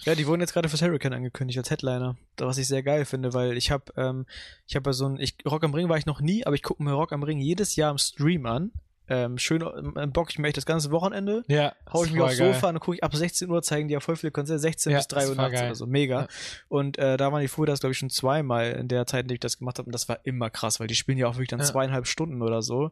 [0.03, 2.17] Ja, die wurden jetzt gerade fürs Hurricane angekündigt als Headliner.
[2.37, 4.25] Was ich sehr geil finde, weil ich habe ähm,
[4.67, 6.83] ich habe so ein ich Rock am Ring war ich noch nie, aber ich gucke
[6.83, 8.71] mir Rock am Ring jedes Jahr im Stream an.
[9.09, 9.63] Ähm, schön
[9.97, 11.43] ähm, bock ich mir echt das ganze Wochenende.
[11.47, 11.73] Ja.
[11.91, 14.15] Hau ich mich aufs Sofa und gucke ich ab 16 Uhr zeigen die ja voll
[14.17, 15.65] viele Konzerte, 16 Ja, bis 3 ist Uhr nachts geil.
[15.65, 16.21] oder so, mega.
[16.21, 16.27] Ja.
[16.67, 19.35] Und äh, da waren die Fudas, glaube ich, schon zweimal in der Zeit, in der
[19.35, 21.49] ich das gemacht habe und das war immer krass, weil die spielen ja auch wirklich
[21.49, 21.65] dann Ja.
[21.65, 22.91] zweieinhalb Stunden oder so.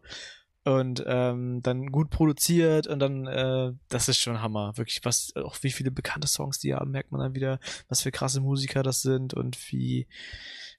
[0.64, 4.76] Und ähm, dann gut produziert und dann, äh, das ist schon Hammer.
[4.78, 8.10] Wirklich, was, auch wie viele bekannte Songs die haben, merkt man dann wieder, was für
[8.12, 10.08] krasse Musiker das sind und wie,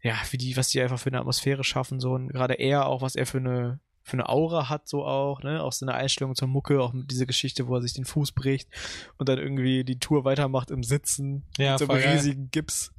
[0.03, 3.01] ja, wie die, was die einfach für eine Atmosphäre schaffen, so und gerade er auch,
[3.01, 6.37] was er für eine für eine Aura hat, so auch, ne, auch so eine Einstellung
[6.37, 8.69] zur Mucke, auch mit dieser Geschichte, wo er sich den Fuß bricht
[9.19, 12.93] und dann irgendwie die Tour weitermacht im Sitzen Ja, mit so einem riesigen Gips.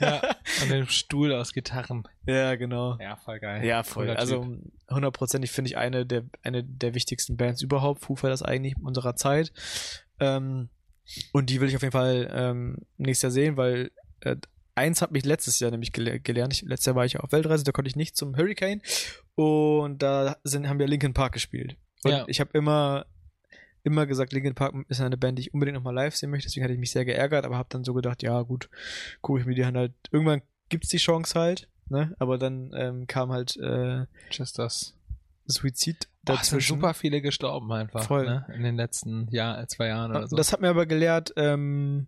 [0.00, 0.20] Ja,
[0.62, 2.06] und dem Stuhl aus Gitarren.
[2.26, 2.98] Ja, genau.
[3.00, 3.64] Ja, voll geil.
[3.64, 4.04] Ja, voll.
[4.04, 4.58] Cooler Also
[4.90, 8.02] hundertprozentig finde ich eine der eine der wichtigsten Bands überhaupt.
[8.02, 9.50] Foo Fighters eigentlich unserer Zeit.
[10.20, 10.68] Ähm,
[11.32, 13.90] und die will ich auf jeden Fall ähm, nächstes Jahr sehen, weil
[14.20, 14.36] äh,
[14.74, 16.52] eins hat mich letztes Jahr nämlich gele gelernt.
[16.52, 18.82] Ich, letztes Jahr war ich auf Weltreise, da konnte ich nicht zum Hurricane
[19.34, 21.76] und da sind haben wir Linkin Park gespielt.
[22.04, 22.24] Und Ja.
[22.28, 23.06] ich habe immer
[23.86, 26.48] immer gesagt, Linkin Park ist eine Band, die ich unbedingt nochmal live sehen möchte.
[26.48, 28.70] Deswegen hatte ich mich sehr geärgert, aber habe dann so gedacht, ja gut,
[29.20, 29.92] gucke ich mir die halt.
[30.10, 32.14] Irgendwann gibt's die Chance halt, ne?
[32.18, 34.94] Aber dann ähm, kam halt äh, Just das.
[35.46, 36.76] Suizid Da sind dazwischen.
[36.76, 38.04] super viele gestorben einfach.
[38.04, 38.24] Voll.
[38.24, 38.46] Ne?
[38.54, 40.36] In den letzten Jahr, zwei Jahren oder so.
[40.36, 42.06] Das hat mir aber gelehrt, ähm,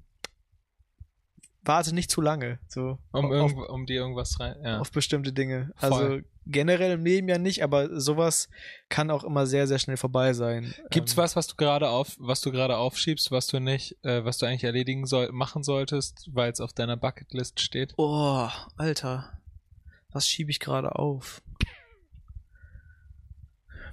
[1.67, 4.57] warte nicht zu lange, so um, auf, um dir irgendwas rein.
[4.63, 4.81] Ja.
[4.81, 5.73] auf bestimmte Dinge.
[5.77, 5.93] Voll.
[5.93, 8.49] Also generell im Leben ja nicht, aber sowas
[8.89, 10.75] kann auch immer sehr, sehr schnell vorbei sein.
[10.91, 14.25] Gibt's Ähm, was, was du gerade auf, was du gerade aufschiebst, was du nicht, äh,
[14.25, 17.95] was du eigentlich erledigen soll, machen solltest, weil es auf deiner Bucketlist steht?
[17.97, 19.41] Oh, Alter.
[20.13, 21.43] Was schiebe ich gerade auf?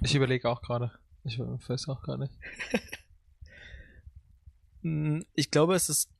[0.00, 0.92] Ich überlege auch gerade.
[1.24, 2.32] Ich weiß auch gar nicht.
[4.82, 6.10] Hm, Ich glaube, es ist,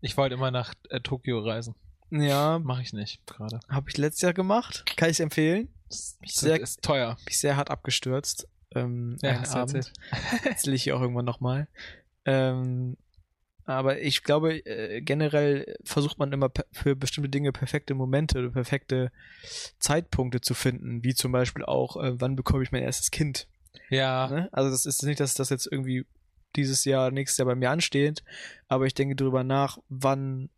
[0.00, 1.74] Ich wollte immer nach äh, Tokio reisen.
[2.10, 3.60] ja, Mache ich nicht gerade.
[3.68, 4.84] habe ich letztes Jahr gemacht.
[4.96, 5.68] Kann ich empfehlen.
[5.88, 7.16] Das Sehr- ist teuer.
[7.26, 8.46] Mich sehr hart abgestürzt.
[8.74, 9.74] Ähm, Ja, hast Abend.
[9.74, 9.92] erzählt.
[10.44, 11.66] Erzähle ich hier auch irgendwann nochmal.
[12.26, 12.96] Ähm,
[13.64, 19.10] aber ich glaube, äh, generell versucht man immer für bestimmte Dinge perfekte Momente oder perfekte
[19.78, 23.46] Zeitpunkte zu finden, wie zum Beispiel auch, äh, wann bekomme ich mein erstes Kind.
[23.90, 24.48] Ja, Ne?
[24.52, 26.06] Also das ist nicht, dass das jetzt irgendwie
[26.58, 28.22] dieses Jahr, nächstes Jahr bei mir ansteht,
[28.68, 30.50] aber ich denke darüber nach, wann,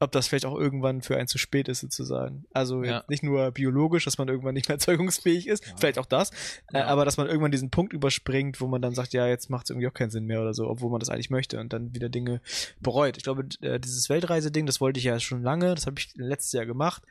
[0.00, 2.44] ob das vielleicht auch irgendwann für einen zu spät ist sozusagen.
[2.52, 3.02] Also Ja.
[3.08, 5.72] nicht nur biologisch, dass man irgendwann nicht mehr erzeugungsfähig ist, Ja.
[5.76, 6.30] vielleicht auch das,
[6.72, 6.86] äh, Ja.
[6.86, 9.70] aber dass man irgendwann diesen Punkt überspringt, wo man dann sagt, ja, jetzt macht es
[9.70, 12.08] irgendwie auch keinen Sinn mehr oder so, obwohl man das eigentlich möchte und dann wieder
[12.10, 12.40] Dinge
[12.80, 13.16] bereut.
[13.16, 16.52] Ich glaube, äh, dieses Weltreise-Ding, das wollte ich ja schon lange, das habe ich letztes
[16.52, 17.02] Jahr gemacht.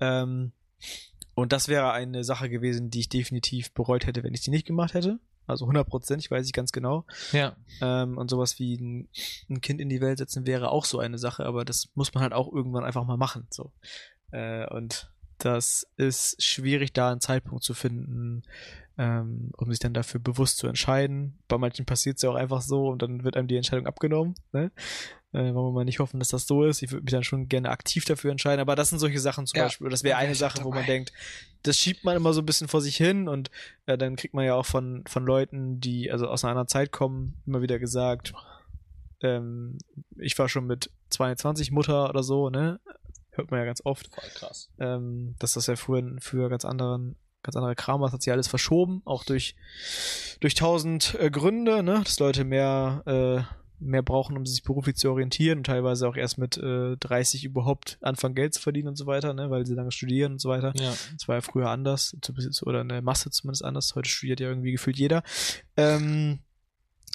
[0.00, 0.52] Ähm,
[1.34, 4.66] und das wäre eine Sache gewesen, die ich definitiv bereut hätte, wenn ich die nicht
[4.66, 5.18] gemacht hätte.
[5.46, 7.04] Also 100 Prozent, ich weiß ich ganz genau.
[7.32, 7.56] ja.
[7.80, 9.08] Ähm, und sowas wie ein,
[9.50, 12.22] ein Kind in die Welt setzen wäre auch so eine Sache, aber das muss man
[12.22, 13.46] halt auch irgendwann einfach mal machen.
[13.50, 13.72] So.
[14.30, 18.42] Äh, und das ist schwierig, da einen Zeitpunkt zu finden,
[18.98, 21.38] ähm, um sich dann dafür bewusst zu entscheiden.
[21.48, 24.34] Bei manchen passiert es ja auch einfach so und dann wird einem die Entscheidung abgenommen.
[24.52, 24.70] Ne?
[25.32, 26.82] Äh, wollen wir mal nicht hoffen, dass das so ist.
[26.82, 29.56] Ich würde mich dann schon gerne aktiv dafür entscheiden, aber das sind solche Sachen zum
[29.58, 29.64] Ja.
[29.64, 29.88] Beispiel.
[29.88, 31.12] Das wäre eine Sache, wo man denkt,
[31.62, 33.50] das schiebt man immer so ein bisschen vor sich hin und
[33.86, 36.92] äh, dann kriegt man ja auch von, von Leuten, die also aus einer anderen Zeit
[36.92, 38.34] kommen, immer wieder gesagt,
[39.22, 39.78] ähm,
[40.18, 42.80] ich war schon mit 22 Mutter oder so, ne?
[43.30, 44.68] Hört man ja ganz oft, Voll krass.
[44.78, 48.32] ähm, dass das ja früher, früher ganz anderen, ganz andere Kram war, das hat sich
[48.32, 49.54] alles verschoben, auch durch,
[50.40, 52.02] durch tausend äh, Gründe, ne?
[52.04, 56.38] Dass Leute mehr, äh, mehr brauchen, um sich beruflich zu orientieren und teilweise auch erst
[56.38, 59.50] mit äh, 30 überhaupt anfangen Geld zu verdienen und so weiter, ne?
[59.50, 60.72] Weil sie lange studieren und so weiter.
[60.76, 60.94] Ja.
[61.12, 62.16] Das war ja früher anders,
[62.62, 63.94] oder eine Masse zumindest anders.
[63.94, 65.22] Heute studiert ja irgendwie gefühlt jeder.
[65.76, 66.40] Ähm,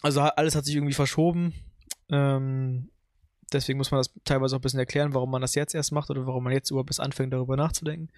[0.01, 1.53] also alles hat sich irgendwie verschoben.
[2.09, 2.89] Ähm,
[3.51, 6.09] deswegen muss man das teilweise auch ein bisschen erklären, warum man das jetzt erst macht
[6.09, 8.09] oder warum man jetzt überhaupt erst anfängt, darüber nachzudenken.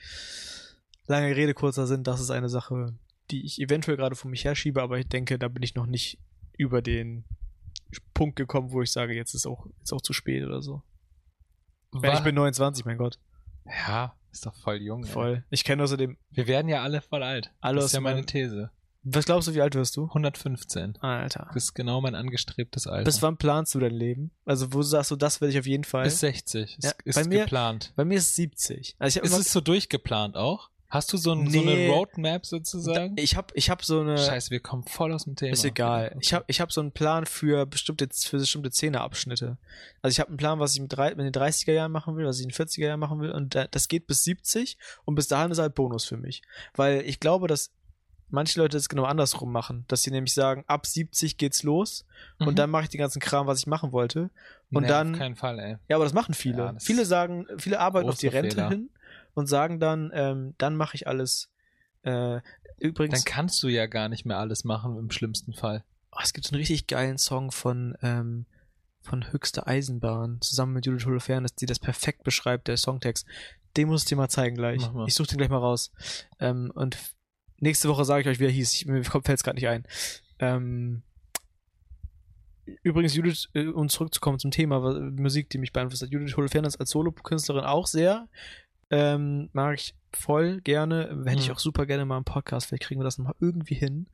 [1.08, 2.94] Lange Rede, kurzer Sinn, das ist eine Sache,
[3.32, 6.20] die ich eventuell gerade vor mich herschiebe, aber ich denke, da bin ich noch nicht
[6.58, 7.24] über den
[8.14, 10.84] Punkt gekommen, wo ich sage, jetzt ist auch, jetzt auch zu spät oder so.
[11.92, 13.18] Weil ich bin 29, mein Gott.
[13.66, 15.04] ja, ist doch voll jung.
[15.04, 15.10] ey.
[15.10, 15.44] Voll.
[15.50, 17.52] Ich kenne außerdem Wir werden ja alle voll alt.
[17.62, 18.70] Alle das ist ja meine These.
[19.04, 20.04] Was glaubst du, wie alt wirst du?
[20.08, 20.98] 115.
[20.98, 21.46] Alter.
[21.54, 23.06] Das ist genau mein angestrebtes Alter.
[23.06, 24.32] Bis wann planst du dein Leben?
[24.46, 26.04] Also, wo sagst du, das werde ich auf jeden Fall?
[26.04, 26.78] Bis 60.
[26.78, 27.94] Ist, Ja, ist bei mir- geplant.
[27.96, 28.98] Bei mir ist es 70.
[29.00, 30.70] Also ich Ist immer, es so durchgeplant auch?
[30.90, 31.90] Hast du so, ein, so eine Nee.
[31.90, 33.14] Roadmap sozusagen?
[33.18, 35.54] ich habe ich hab so eine Scheiße, wir kommen voll aus dem Thema.
[35.54, 36.16] ist egal.
[36.20, 39.58] Ich habe ich hab so einen Plan für bestimmte für bestimmte Zehnerabschnitte.
[40.02, 42.26] Also ich habe einen Plan, was ich mit, drei, mit den 30er Jahren machen will,
[42.26, 45.14] was ich in den 40er Jahren machen will und da, das geht bis 70 und
[45.16, 46.42] bis dahin ist halt Bonus für mich,
[46.76, 47.70] weil ich glaube, dass
[48.32, 52.06] manche Leute das genau andersrum machen, dass sie nämlich sagen, ab 70 geht's los
[52.40, 52.48] Mhm.
[52.48, 54.30] und dann mache ich den ganzen Kram, was ich machen wollte.
[54.72, 55.78] und nee, dann- Auf keinen Fall, ey.
[55.88, 56.58] Ja, aber das machen viele.
[56.60, 58.70] Ja, das viele sagen, viele arbeiten auf die Rente Fehler.
[58.70, 58.90] hin
[59.34, 61.50] und sagen dann, ähm, dann mache ich alles.
[62.04, 62.40] Äh,
[62.78, 65.84] übrigens, Dann kannst du ja gar nicht mehr alles machen im schlimmsten Fall.
[66.12, 68.46] oh, es gibt so einen richtig geilen Song von ähm,
[69.02, 73.26] von Höchste Eisenbahn zusammen mit Judith Holofernes, die das perfekt beschreibt, der Songtext.
[73.78, 74.92] Den muss ich dir mal zeigen gleich.
[74.92, 75.08] Mal.
[75.08, 75.92] Ich suche den gleich mal raus.
[76.40, 76.98] Ähm, und
[77.58, 78.74] nächste Woche sage ich euch, wie er hieß.
[78.74, 79.86] Ich, mir fällt es gerade nicht ein.
[80.40, 81.04] Ähm,
[82.84, 84.80] übrigens, Judith, äh, um zurückzukommen zum Thema
[85.12, 86.12] Musik, die mich beeinflusst hat.
[86.12, 88.28] Judith Holofernes als Solokünstlerin auch sehr.
[88.92, 91.24] Ähm, mag ich voll gerne.
[91.26, 91.54] Hätte ich Mhm.
[91.56, 92.68] auch super gerne mal im Podcast.
[92.68, 94.08] Vielleicht kriegen wir das nochmal irgendwie hin.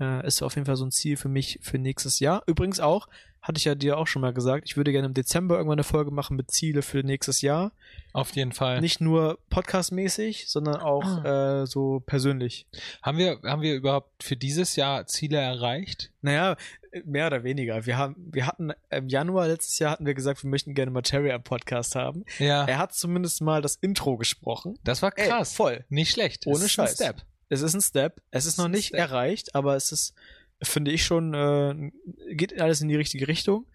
[0.00, 2.42] Äh, ist auf jeden Fall so ein Ziel für mich für nächstes Jahr.
[2.46, 3.06] Übrigens auch,
[3.42, 5.84] hatte ich ja dir auch schon mal gesagt, ich würde gerne im Dezember irgendwann eine
[5.84, 7.72] Folge machen mit Ziele für nächstes Jahr.
[8.14, 8.80] Auf jeden Fall.
[8.80, 11.62] Nicht nur podcastmäßig, sondern auch Ah.
[11.62, 12.66] äh, so persönlich.
[13.02, 16.10] Haben wir, haben wir überhaupt für dieses Jahr Ziele erreicht?
[16.22, 16.56] Naja,
[17.04, 17.84] mehr oder weniger.
[17.84, 21.36] Wir haben, wir hatten im Januar letztes Jahr hatten wir gesagt, wir möchten gerne Materia
[21.38, 22.24] Podcast haben.
[22.38, 22.64] Ja.
[22.64, 24.78] Er hat zumindest mal das Intro gesprochen.
[24.84, 25.54] das war Ey, krass.
[25.54, 25.84] voll.
[25.90, 26.46] Nicht schlecht.
[26.46, 26.98] Ohne Scheiß.
[27.00, 27.26] Ein Step.
[27.54, 28.20] Es ist ein Step.
[28.30, 29.00] Es ist noch nicht Step.
[29.00, 30.14] erreicht, aber es ist
[30.62, 31.90] finde ich schon, äh,
[32.34, 33.66] geht alles in die richtige Richtung.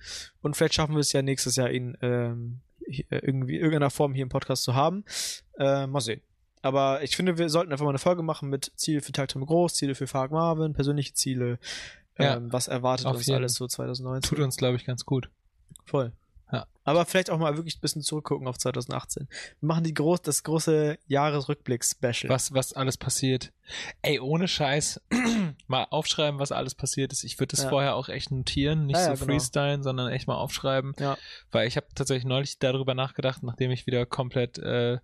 [0.41, 4.23] Und vielleicht schaffen wir es ja nächstes Jahr, ihn ähm, hier, irgendwie irgendeiner Form hier
[4.23, 5.03] im Podcast zu haben.
[5.57, 6.21] Äh, mal sehen.
[6.61, 9.75] Aber ich finde, wir sollten einfach mal eine Folge machen mit Ziele für Tag Groß,
[9.75, 11.59] Ziele für Fark Marvin, persönliche Ziele,
[12.17, 13.37] Ja, ähm, was erwartet uns jeden.
[13.37, 14.29] alles so 2019.
[14.29, 15.29] Tut uns, glaube ich, ganz gut.
[15.85, 16.11] Voll.
[16.89, 19.27] Aber vielleicht auch mal wirklich ein bisschen zurückgucken auf 2018.
[19.59, 22.29] Wir machen die groß, das große Jahresrückblick-Special.
[22.29, 23.51] Was, was alles passiert.
[24.01, 24.99] Ey, ohne Scheiß,
[25.67, 27.23] mal aufschreiben, was alles passiert ist.
[27.23, 27.69] Ich würde das Ja.
[27.69, 29.25] vorher auch echt notieren, nicht Ja, so ja, genau.
[29.25, 30.93] freestylen, sondern echt mal aufschreiben.
[30.99, 31.17] Ja.
[31.51, 34.97] Weil ich habe tatsächlich neulich darüber nachgedacht, nachdem ich wieder komplett, äh,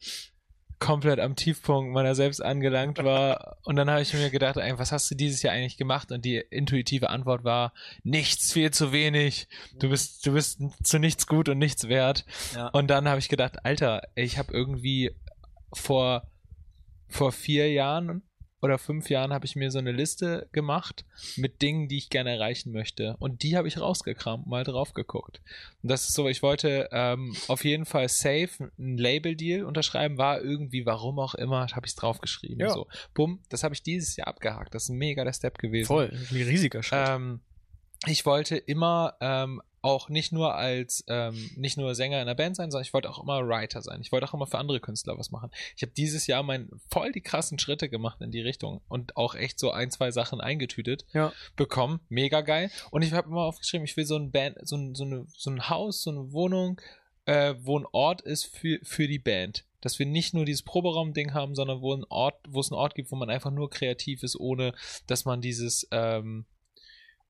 [0.80, 3.58] komplett am Tiefpunkt meiner selbst angelangt war.
[3.64, 6.12] Und dann habe ich mir gedacht, ey, was hast du dieses Jahr eigentlich gemacht?
[6.12, 7.74] Und die intuitive Antwort war,
[8.04, 9.48] nichts, viel zu wenig.
[9.80, 12.26] Du bist, du bist zu nichts gut und nichts wert.
[12.56, 12.68] Ja.
[12.70, 15.16] Und dann habe ich gedacht, Alter, ich habe irgendwie
[15.74, 16.28] vor,
[17.08, 18.24] vor vier Jahren
[18.66, 21.06] oder fünf Jahren habe ich mir so eine Liste gemacht
[21.38, 23.16] mit Dingen, die ich gerne erreichen möchte.
[23.20, 25.40] Und die habe ich rausgekramt, mal drauf geguckt.
[25.84, 30.42] Und das ist so, ich wollte ähm, auf jeden Fall safe ein Label-Deal unterschreiben, war
[30.42, 32.60] irgendwie, warum auch immer, habe ich es draufgeschrieben.
[32.60, 32.70] Ja.
[32.72, 34.74] So, bumm, das habe ich dieses Jahr abgehakt.
[34.74, 35.88] Das ist ein mega der Step gewesen.
[35.88, 36.12] Voll.
[36.12, 37.08] Ein riesiger Schritt.
[37.08, 37.40] Ähm,
[38.08, 42.56] ich wollte immer ähm, auch nicht nur als ähm, nicht nur Sänger in der Band
[42.56, 44.02] sein, sondern ich wollte auch immer Writer sein.
[44.02, 45.52] Ich wollte auch immer für andere Künstler was machen.
[45.76, 49.36] Ich habe dieses Jahr mein voll die krassen Schritte gemacht in die Richtung und auch
[49.36, 51.32] echt so ein zwei Sachen eingetütet Ja.
[51.56, 52.00] bekommen.
[52.10, 52.72] Mega geil.
[52.92, 55.50] Und ich habe immer aufgeschrieben, ich will so ein Band, so ein, so eine, so
[55.52, 56.82] ein Haus, so eine Wohnung,
[57.26, 59.66] äh, wo ein Ort ist für, für die Band.
[59.82, 62.96] Dass wir nicht nur dieses Proberaum-Ding haben, sondern wo ein Ort, wo es einen Ort
[62.96, 64.74] gibt, wo man einfach nur kreativ ist, ohne
[65.06, 66.46] dass man dieses, ähm,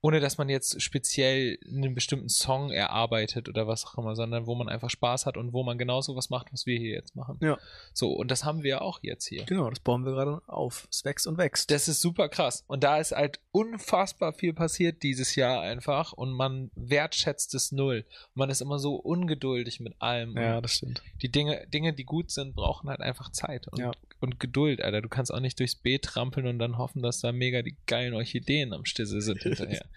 [0.06, 4.54] ohne dass man jetzt speziell einen bestimmten Song erarbeitet oder was auch immer, sondern wo
[4.54, 7.40] man einfach Spaß hat und wo man genauso was macht, was wir hier jetzt machen.
[7.42, 7.58] Ja.
[7.92, 9.46] So, und das haben wir auch jetzt hier.
[9.46, 10.88] Genau, das bauen wir gerade auf.
[10.92, 11.72] Es wächst und wächst.
[11.72, 12.64] Das ist super krass.
[12.68, 18.06] Und da ist halt unfassbar viel passiert dieses Jahr einfach und man wertschätzt es null.
[18.36, 20.38] Und man ist immer so ungeduldig mit allem.
[20.38, 21.02] ja, das stimmt.
[21.24, 23.92] die Dinge, Dinge, die gut sind, brauchen halt einfach Zeit und, Ja.
[24.26, 25.02] Und Geduld, Alter.
[25.02, 28.14] Du kannst auch nicht durchs Beet trampeln und dann hoffen, dass da mega die geilen
[28.14, 29.86] Orchideen am Stissel sind hinterher.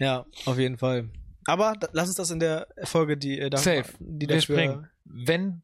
[0.00, 1.08] Ja, auf jeden Fall.
[1.46, 3.84] Aber lass uns das in der Folge, die äh, da, Safe.
[4.00, 4.88] die Wir dafür- springen.
[5.04, 5.62] Wenn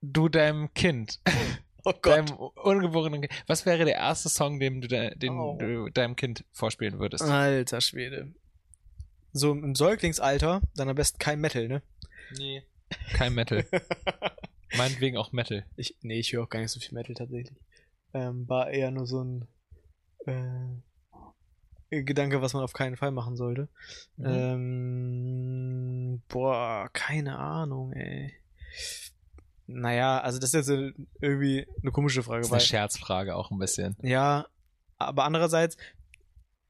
[0.00, 1.20] du deinem Kind,
[1.84, 5.58] Oh deinem ungeborenen Kind, was wäre der erste Song, den du, de, den Oh.
[5.60, 7.24] du deinem Kind vorspielen würdest?
[7.24, 8.32] Alter Schwede.
[9.32, 11.82] So im Säuglingsalter, dann am besten kein Metal, ne?
[12.38, 12.62] Nee.
[13.12, 13.66] Kein Metal.
[14.76, 15.64] Meinetwegen auch Metal.
[15.76, 17.56] Ich, nee, ich höre auch gar nicht so viel Metal tatsächlich.
[18.14, 19.46] Ähm, war eher nur so ein
[20.26, 23.68] äh, Gedanke, was man auf keinen Fall machen sollte.
[24.16, 24.26] Mhm.
[24.26, 28.34] Ähm, boah, keine Ahnung, ey.
[29.66, 33.58] Naja, also das ist jetzt irgendwie eine komische Frage, Das ist eine Scherzfrage auch ein
[33.58, 33.96] bisschen.
[34.02, 34.46] ja,
[34.98, 35.76] aber andererseits,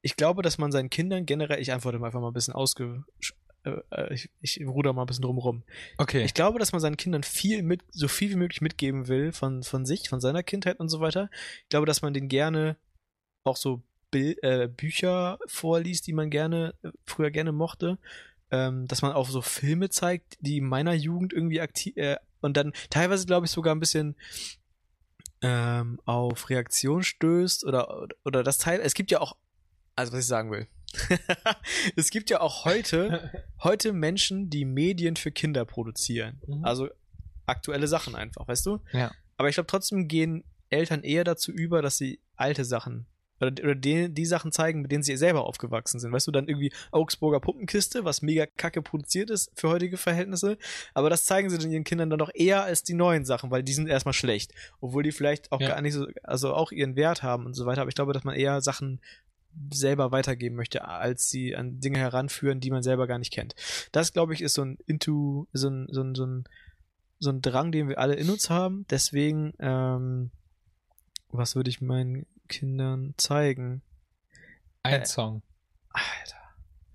[0.03, 3.05] ich glaube, dass man seinen Kindern generell, ich antworte mal einfach mal ein bisschen ausge,
[3.67, 5.65] äh, äh, ich, ich ruder mal ein bisschen drumrum.
[5.99, 6.25] Okay.
[6.25, 9.63] Ich glaube, dass man seinen Kindern viel mit, so viel wie möglich mitgeben will von,
[9.63, 11.29] von sich, von seiner Kindheit und so weiter.
[11.63, 12.77] Ich glaube, dass man denen gerne
[13.45, 17.99] auch so Bil äh, Bücher vorliest, die man gerne, äh, früher gerne mochte.
[18.53, 22.57] Ähm, dass man auch so Filme zeigt, die in meiner Jugend irgendwie aktiv, äh, und
[22.57, 24.15] dann teilweise, glaube ich, sogar ein bisschen
[25.43, 28.81] ähm, auf Reaktion stößt oder, oder das Teil.
[28.81, 29.37] Es gibt ja auch,
[29.97, 30.69] also was ich sagen will.
[31.97, 33.31] es gibt ja auch heute
[33.63, 36.41] heute Menschen, die Medien für Kinder produzieren.
[36.47, 36.65] Mhm.
[36.65, 36.89] Also
[37.47, 38.81] aktuelle Sachen einfach, weißt du?
[38.93, 39.13] Ja.
[39.37, 43.07] Aber ich glaube, trotzdem gehen Eltern eher dazu über, dass sie alte Sachen
[43.39, 46.11] oder, oder die, die Sachen zeigen, mit denen sie selber aufgewachsen sind.
[46.11, 50.57] Weißt du, dann irgendwie Augsburger Puppenkiste, was mega kacke produziert ist für heutige Verhältnisse.
[50.95, 53.63] Aber das zeigen sie dann ihren Kindern dann doch eher als die neuen Sachen, weil
[53.63, 54.53] die sind erstmal schlecht.
[54.81, 55.69] Obwohl die vielleicht auch Ja.
[55.69, 57.83] gar nicht so, also auch ihren Wert haben und so weiter.
[57.83, 59.01] Aber ich glaube, dass man eher Sachen
[59.73, 63.55] selber weitergeben möchte, als sie an Dinge heranführen, die man selber gar nicht kennt.
[63.93, 66.45] Das, glaube ich, ist so ein Into, so ein, so ein, so ein,
[67.19, 68.87] so ein Drang, den wir alle in uns haben.
[68.91, 70.31] Deswegen, ähm,
[71.31, 73.83] was würde ich meinen Kindern zeigen?
[74.83, 75.43] Ein äh, Song.
[75.91, 76.37] Alter.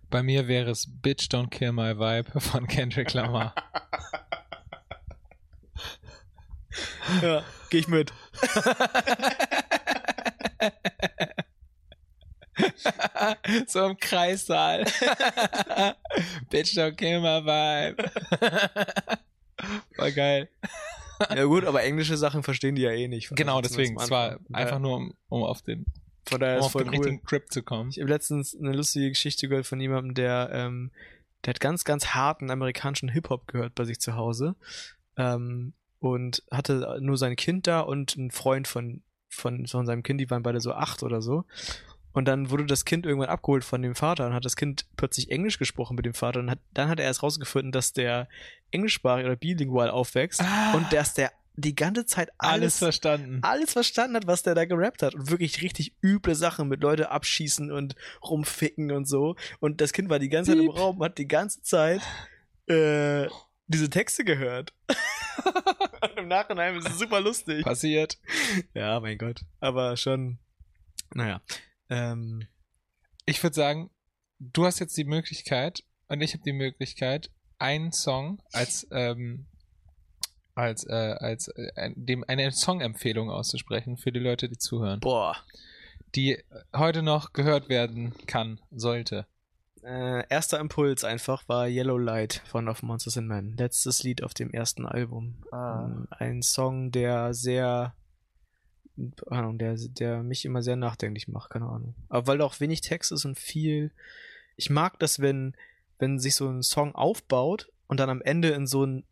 [0.10, 3.56] Bei mir wäre es Bitch Don't Kill My Vibe von Kendrick Lamar.
[7.22, 8.14] Ja, geh ich mit.
[13.68, 14.86] so im Kreissaal.
[16.50, 18.12] Bitch Don't Kill My Vibe.
[19.98, 20.50] War geil.
[21.30, 23.36] Ja gut, aber englische Sachen verstehen die ja eh nicht.
[23.36, 24.00] Genau, deswegen.
[24.00, 25.86] Es war einfach nur, um, um auf den,
[26.26, 26.90] Von daher um auf den cool.
[26.90, 27.92] richtigen Trip zu kommen.
[27.92, 30.92] Ich habe letztens eine lustige Geschichte gehört von jemandem, der, ähm,
[31.46, 34.56] der hat ganz, ganz harten amerikanischen Hip-Hop gehört bei sich zu Hause.
[35.18, 40.20] Ähm, und hatte nur sein Kind da und ein Freund von, von, von seinem Kind,
[40.20, 41.46] die waren beide so acht oder so.
[42.14, 45.32] Und dann wurde das Kind irgendwann abgeholt von dem Vater und hat das Kind plötzlich
[45.32, 46.40] Englisch gesprochen mit dem Vater.
[46.42, 48.28] Und hat, dann hat er erst rausgefunden, dass der
[48.72, 50.74] englischsprachig oder bilingual aufwächst Ah.
[50.74, 53.40] und dass der die ganze Zeit Alles alles, verstanden.
[53.44, 55.16] alles verstanden hat, was der da gerappt hat.
[55.16, 59.36] Und wirklich richtig üble Sachen mit Leute abschießen und rumficken und so.
[59.60, 60.70] Und das Kind war die ganze Zeit im.
[60.70, 62.02] Raum, hat die ganze Zeit
[62.68, 63.28] äh,
[63.68, 64.74] diese Texte gehört.
[66.02, 67.64] und im Nachhinein ist es super lustig.
[67.64, 68.18] Passiert.
[68.74, 69.42] Ja, mein Gott.
[69.60, 70.40] Aber schon,
[71.14, 71.42] naja.
[71.92, 72.48] Ähm,
[73.26, 73.92] Ich würde sagen,
[74.40, 77.30] du hast jetzt die Möglichkeit und ich habe die Möglichkeit,
[77.60, 79.46] einen Song als ähm,
[80.56, 85.38] als äh, als äh, dem eine Songempfehlung auszusprechen für die Leute, die zuhören, boah.
[86.16, 86.44] die
[86.76, 89.28] heute noch gehört werden kann, sollte.
[89.84, 93.56] Äh, erster Impuls einfach war Yellow Light von Of Monsters and Men.
[93.58, 95.44] Letztes Lied auf dem ersten Album.
[95.54, 97.96] Ähm, Ein Song, der sehr,
[98.96, 101.96] keine Ahnung, der, der mich immer sehr nachdenklich macht, keine Ahnung.
[102.10, 103.92] Aber weil da auch wenig Text ist und viel.
[104.56, 105.56] Ich mag das, wenn,
[106.00, 109.04] wenn sich so ein Song aufbaut und dann am Ende in so einen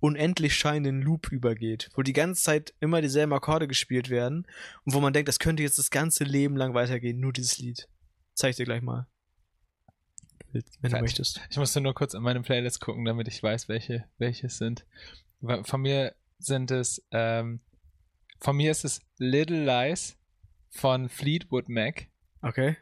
[0.00, 4.46] unendlich scheinenden Loop übergeht, wo die ganze Zeit immer dieselben Akkorde gespielt werden
[4.84, 7.88] und wo man denkt, das könnte jetzt das ganze Leben lang weitergehen, nur dieses Lied.
[8.34, 9.06] Zeig ich dir gleich mal.
[10.52, 11.40] Wenn du möchtest.
[11.50, 14.86] Ich musste nur kurz in meine Playlist gucken, damit ich weiß, welche welche es sind.
[15.64, 17.60] Von mir sind es ähm,
[18.40, 20.16] von mir ist es Little Lies
[20.70, 22.08] von Fleetwood Mac.
[22.42, 22.76] Okay.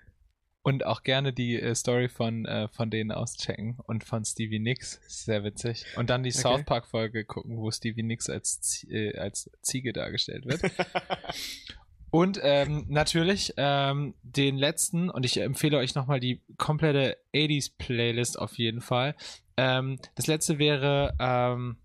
[0.62, 5.00] Und auch gerne die äh, Story von, äh, von denen auschecken und von Stevie Nicks.
[5.06, 5.86] Sehr witzig.
[5.96, 6.40] Und dann die Okay.
[6.40, 10.60] South Park Folge gucken, wo Stevie Nicks als, äh, als Ziege dargestellt wird.
[12.10, 18.36] und ähm, natürlich ähm, den letzten, und ich empfehle euch nochmal die komplette 80s Playlist
[18.36, 19.14] auf jeden Fall.
[19.56, 21.76] Ähm, das letzte wäre ähm,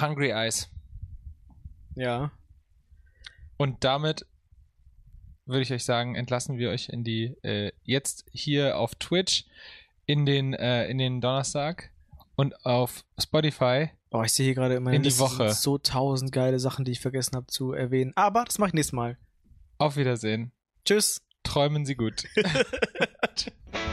[0.00, 0.68] Hungry Eyes.
[1.94, 2.32] ja.
[3.60, 4.24] Und damit
[5.44, 9.44] würde ich euch sagen, entlassen wir euch in die äh, jetzt hier auf Twitch
[10.06, 11.90] in den äh, in den Donnerstag
[12.36, 13.90] und auf Spotify.
[14.12, 15.52] Oh, ich sehe hier gerade immer In die Woche.
[15.52, 18.12] so tausend geile Sachen, die ich vergessen habe zu erwähnen.
[18.16, 19.18] Aber das mache ich nächstes Mal.
[19.76, 20.52] Auf Wiedersehen.
[20.86, 21.20] Tschüss.
[21.42, 22.24] Träumen Sie gut.